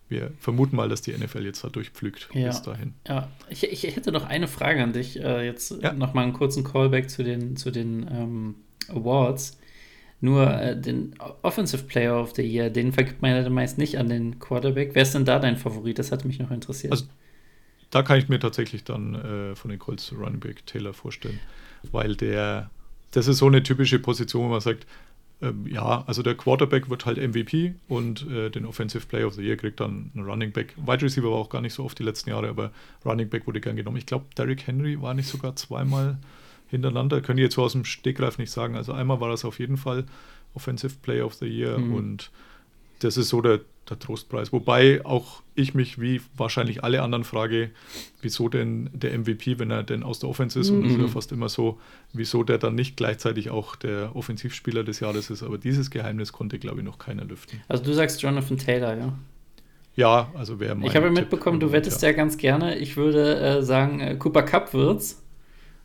[0.10, 2.50] wir vermuten mal, dass die NFL jetzt da durchpflügt ja.
[2.50, 2.94] bis dahin.
[3.08, 5.20] Ja, ich, ich hätte noch eine Frage an dich.
[5.20, 5.92] Äh, jetzt ja.
[5.92, 8.56] nochmal einen kurzen Callback zu den, zu den ähm,
[8.90, 9.58] Awards.
[10.22, 14.08] Nur äh, den Offensive Player of the Year, den vergibt man ja meist nicht an
[14.08, 14.92] den Quarterback.
[14.94, 15.98] Wer ist denn da dein Favorit?
[15.98, 16.92] Das hat mich noch interessiert.
[16.92, 17.06] Also,
[17.92, 21.40] da kann ich mir tatsächlich dann äh, von den Colts Running Back Taylor vorstellen,
[21.92, 22.70] weil der,
[23.12, 24.86] das ist so eine typische Position, wo man sagt,
[25.42, 29.42] ähm, ja, also der Quarterback wird halt MVP und äh, den Offensive Player of the
[29.42, 30.76] Year kriegt dann ein Running Back.
[30.78, 32.72] Wide Receiver war auch gar nicht so oft die letzten Jahre, aber
[33.06, 33.98] Running Back wurde gern genommen.
[33.98, 36.18] Ich glaube, Derrick Henry war nicht sogar zweimal
[36.68, 37.22] hintereinander.
[37.22, 38.76] Können ich jetzt so aus dem Stegreif nicht sagen.
[38.76, 40.06] Also einmal war das auf jeden Fall
[40.54, 41.94] Offensive Player of the Year mhm.
[41.94, 42.32] und
[43.00, 44.54] das ist so der, der Trostpreis.
[44.54, 47.72] Wobei auch ich mich, wie wahrscheinlich alle anderen, frage,
[48.22, 50.78] wieso denn der MVP, wenn er denn aus der Offense ist, mhm.
[50.78, 51.12] und das ist ja mhm.
[51.12, 51.80] fast immer so,
[52.14, 55.44] wieso der dann nicht gleichzeitig auch der Offensivspieler des Jahres ist.
[55.44, 57.62] Aber dieses Geheimnis konnte, glaube ich, noch keiner lüften.
[57.68, 59.14] Also du sagst Jonathan Taylor, ja?
[59.96, 62.10] Ja, also wer Ich habe ja mitbekommen, du wettest ja.
[62.10, 62.78] ja ganz gerne.
[62.78, 65.22] Ich würde äh, sagen, äh, Cooper Cup wird's.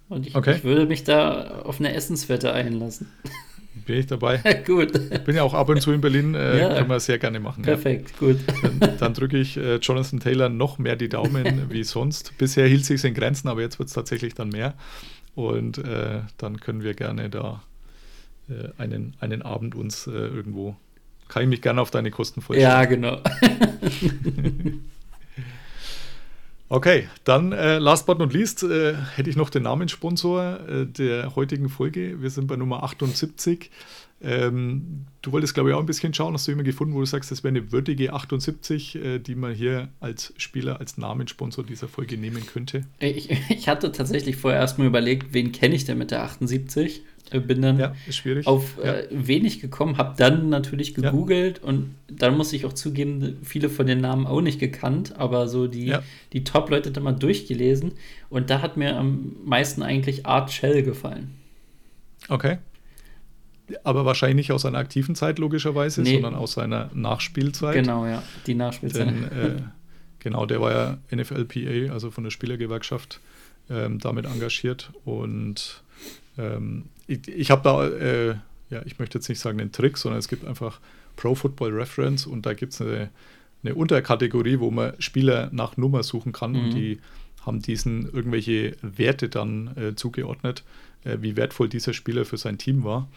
[0.09, 0.57] Und ich, okay.
[0.57, 3.11] ich würde mich da auf eine Essenswette einlassen.
[3.75, 4.39] bin ich dabei.
[4.67, 4.93] gut.
[5.25, 6.75] Bin ja auch ab und zu in Berlin, äh, ja.
[6.75, 7.63] können wir sehr gerne machen.
[7.63, 8.17] Perfekt, ja.
[8.19, 8.39] gut.
[8.63, 12.37] Dann, dann drücke ich äh, Jonathan Taylor noch mehr die Daumen wie sonst.
[12.39, 14.75] Bisher hielt sich in Grenzen, aber jetzt wird es tatsächlich dann mehr.
[15.35, 17.63] Und äh, dann können wir gerne da
[18.49, 20.77] äh, einen, einen Abend uns äh, irgendwo,
[21.29, 22.71] kann ich mich gerne auf deine Kosten vorstellen.
[22.71, 23.21] Ja, genau.
[26.69, 31.37] Okay, dann äh, last but not least äh, hätte ich noch den Namenssponsor äh, der
[31.37, 32.23] heutigen Folge.
[32.23, 33.71] Wir sind bei Nummer 78.
[34.23, 36.33] Ähm, du wolltest, glaube ich, auch ein bisschen schauen.
[36.33, 39.53] Hast du immer gefunden, wo du sagst, das wäre eine würdige 78, äh, die man
[39.53, 42.87] hier als Spieler, als Namenssponsor dieser Folge nehmen könnte?
[42.99, 47.03] Ich, ich hatte tatsächlich vorher erstmal überlegt, wen kenne ich denn mit der 78?
[47.35, 47.93] Äh, bin dann ja,
[48.45, 48.95] auf ja.
[48.95, 51.69] äh, wenig gekommen, habe dann natürlich gegoogelt ja.
[51.69, 55.67] und dann muss ich auch zugeben, viele von den Namen auch nicht gekannt, aber so
[55.67, 55.97] die,
[56.33, 57.93] die Top-Leute dann mal durchgelesen
[58.31, 61.35] und da hat mir am meisten eigentlich Art Shell gefallen.
[62.29, 62.59] Okay.
[63.83, 66.15] Aber wahrscheinlich nicht aus seiner aktiven Zeit, logischerweise, nee.
[66.15, 67.75] sondern aus seiner Nachspielzeit.
[67.75, 69.09] Genau, ja, die Nachspielzeit.
[69.09, 69.57] Denn, äh,
[70.19, 73.21] genau, der war ja NFLPA, also von der Spielergewerkschaft,
[73.71, 75.83] ähm, damit engagiert und
[76.39, 78.35] ähm, ich, ich habe da, äh,
[78.71, 80.81] ja, ich möchte jetzt nicht sagen einen Trick, sondern es gibt einfach
[81.17, 83.11] Pro Football Reference und da gibt es eine,
[83.63, 86.59] eine, Unterkategorie, wo man Spieler nach Nummer suchen kann mhm.
[86.59, 87.01] und die
[87.47, 90.65] haben diesen irgendwelche Werte dann äh, zugeordnet,
[91.05, 93.09] äh, wie wertvoll dieser Spieler für sein Team war.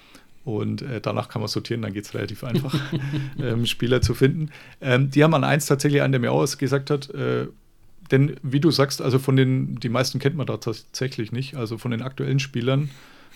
[0.44, 2.74] Und äh, danach kann man sortieren, dann geht es relativ einfach,
[3.42, 4.50] ähm, Spieler zu finden.
[4.80, 7.48] Ähm, die haben an eins tatsächlich einen, der mir auch gesagt hat, äh,
[8.12, 11.56] denn wie du sagst, also von den, die meisten kennt man da tatsächlich nicht.
[11.56, 12.90] Also von den aktuellen Spielern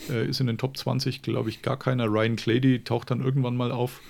[0.09, 2.05] äh, ist in den Top 20, glaube ich, gar keiner.
[2.05, 4.01] Ryan Clady taucht dann irgendwann mal auf,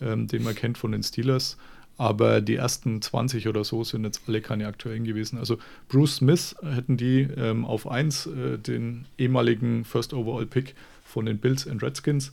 [0.00, 1.56] ähm, den man kennt von den Steelers.
[1.96, 5.36] Aber die ersten 20 oder so sind jetzt alle keine aktuellen gewesen.
[5.36, 5.58] Also
[5.88, 11.38] Bruce Smith hätten die ähm, auf 1 äh, den ehemaligen First Overall Pick von den
[11.38, 12.32] Bills and Redskins.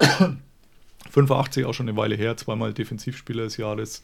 [1.10, 4.02] 85 auch schon eine Weile her, zweimal Defensivspieler des Jahres.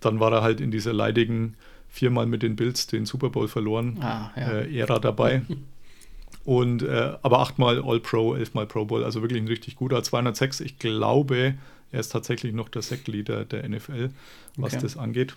[0.00, 1.54] Dann war er halt in dieser leidigen
[1.96, 4.50] viermal mit den Bills den Super Bowl verloren ah, ja.
[4.52, 5.42] äh, Ära dabei.
[6.44, 10.02] Und äh, aber achtmal All-Pro, elfmal Pro Bowl, also wirklich ein richtig guter.
[10.02, 11.54] 206, ich glaube,
[11.90, 14.10] er ist tatsächlich noch der Sack-Leader der NFL,
[14.56, 14.82] was okay.
[14.82, 15.34] das angeht.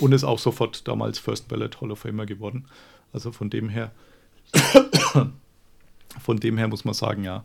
[0.00, 2.66] Und ist auch sofort damals First Ballot Hall of Famer geworden.
[3.12, 3.92] Also von dem her,
[6.20, 7.44] von dem her muss man sagen, ja,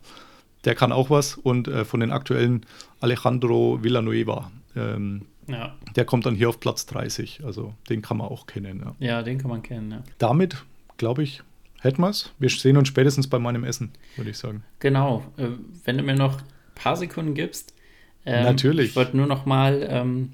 [0.65, 1.36] der kann auch was.
[1.36, 2.65] Und äh, von den aktuellen
[2.99, 5.75] Alejandro Villanueva, ähm, ja.
[5.95, 7.41] Der kommt dann hier auf Platz 30.
[7.45, 8.83] Also den kann man auch kennen.
[8.99, 10.03] Ja, ja den kann man kennen, ja.
[10.17, 10.63] Damit,
[10.97, 11.41] glaube ich,
[11.81, 12.31] hätten wir es.
[12.39, 14.63] Wir sehen uns spätestens bei meinem Essen, würde ich sagen.
[14.79, 15.23] Genau.
[15.37, 15.47] Äh,
[15.83, 17.73] wenn du mir noch ein paar Sekunden gibst,
[18.25, 18.89] Ähm, Natürlich.
[18.89, 20.33] Ich wollte nur noch mal ähm,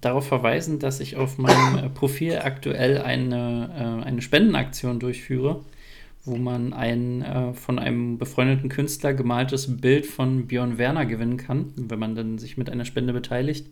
[0.00, 5.64] darauf verweisen, dass ich auf meinem äh, Profil aktuell eine, äh, eine Spendenaktion durchführe,
[6.24, 11.72] wo man ein äh, von einem befreundeten Künstler gemaltes Bild von Björn Werner gewinnen kann,
[11.76, 13.66] wenn man dann sich mit einer Spende beteiligt.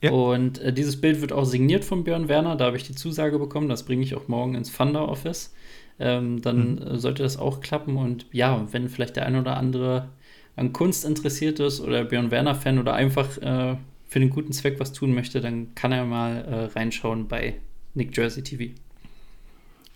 [0.00, 0.12] Ja.
[0.12, 2.56] Und äh, dieses Bild wird auch signiert von Björn Werner.
[2.56, 3.68] Da habe ich die Zusage bekommen.
[3.68, 5.52] Das bringe ich auch morgen ins Funder Office.
[5.98, 6.82] Ähm, dann Mhm.
[6.82, 7.96] äh, sollte das auch klappen.
[7.96, 10.08] Und ja, wenn vielleicht der ein oder andere
[10.54, 13.76] an Kunst interessiert ist oder Björn Werner-Fan oder einfach äh,
[14.06, 17.54] für den guten Zweck was tun möchte, dann kann er mal äh, reinschauen bei
[17.94, 18.72] Nick Jersey TV.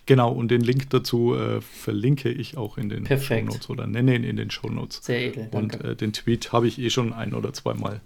[0.05, 3.47] Genau, und den Link dazu äh, verlinke ich auch in den Perfekt.
[3.47, 4.99] Shownotes oder nenne ihn in den Shownotes.
[5.03, 5.77] Sehr edel, danke.
[5.77, 8.01] Und äh, den Tweet habe ich eh schon ein oder zweimal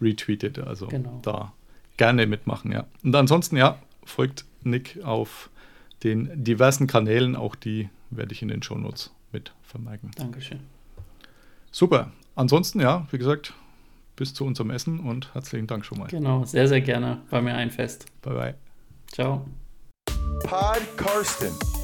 [0.00, 0.58] retweetet.
[0.58, 1.20] Also Genau.
[1.22, 1.52] da
[1.96, 2.86] gerne mitmachen, ja.
[3.02, 5.50] Und ansonsten, ja, folgt Nick auf
[6.04, 7.36] den diversen Kanälen.
[7.36, 10.10] Auch die werde ich in den Shownotes mit vermerken.
[10.16, 10.60] Dankeschön.
[11.70, 12.12] Super.
[12.34, 13.52] Ansonsten, ja, wie gesagt,
[14.16, 16.08] bis zu unserem Essen und herzlichen Dank schon mal.
[16.08, 17.22] Genau, sehr, sehr gerne.
[17.30, 18.06] War mir ein Fest.
[18.22, 18.54] Bye, bye.
[19.12, 19.46] Ciao.
[20.44, 21.77] Pod Karsten.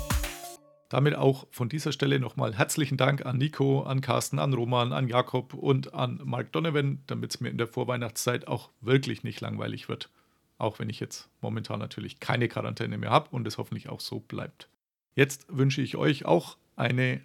[0.95, 5.09] Damit auch von dieser Stelle nochmal herzlichen Dank an Nico, an Carsten, an Roman, an
[5.09, 9.88] Jakob und an Mark Donovan, damit es mir in der Vorweihnachtszeit auch wirklich nicht langweilig
[9.88, 10.09] wird.
[10.57, 14.20] Auch wenn ich jetzt momentan natürlich keine Quarantäne mehr habe und es hoffentlich auch so
[14.20, 14.68] bleibt.
[15.16, 17.22] Jetzt wünsche ich euch auch eine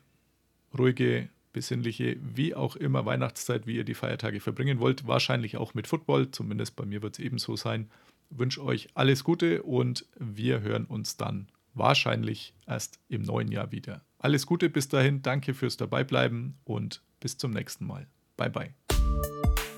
[0.76, 5.06] ruhige, besinnliche, wie auch immer Weihnachtszeit, wie ihr die Feiertage verbringen wollt.
[5.06, 7.92] Wahrscheinlich auch mit Football, zumindest bei mir wird es ebenso sein.
[8.32, 11.50] Wünsche euch alles Gute und wir hören uns dann
[11.80, 14.02] wahrscheinlich erst im neuen Jahr wieder.
[14.20, 18.06] Alles Gute bis dahin, danke fürs Dabeibleiben und bis zum nächsten Mal.
[18.38, 18.74] Bye bye.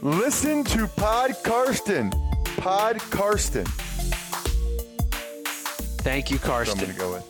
[0.02, 2.10] Listen to Pod Karsten.
[2.58, 3.64] Pod Karsten.
[6.04, 6.98] Thank you, Karsten.
[6.98, 7.24] go.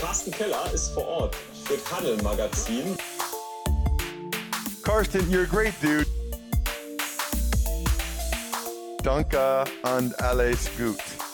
[0.00, 2.96] Carsten Keller ist vor Ort für Tunnel Magazin.
[4.82, 6.06] Karsten, you're a great dude.
[9.02, 11.27] Danke and alles gut.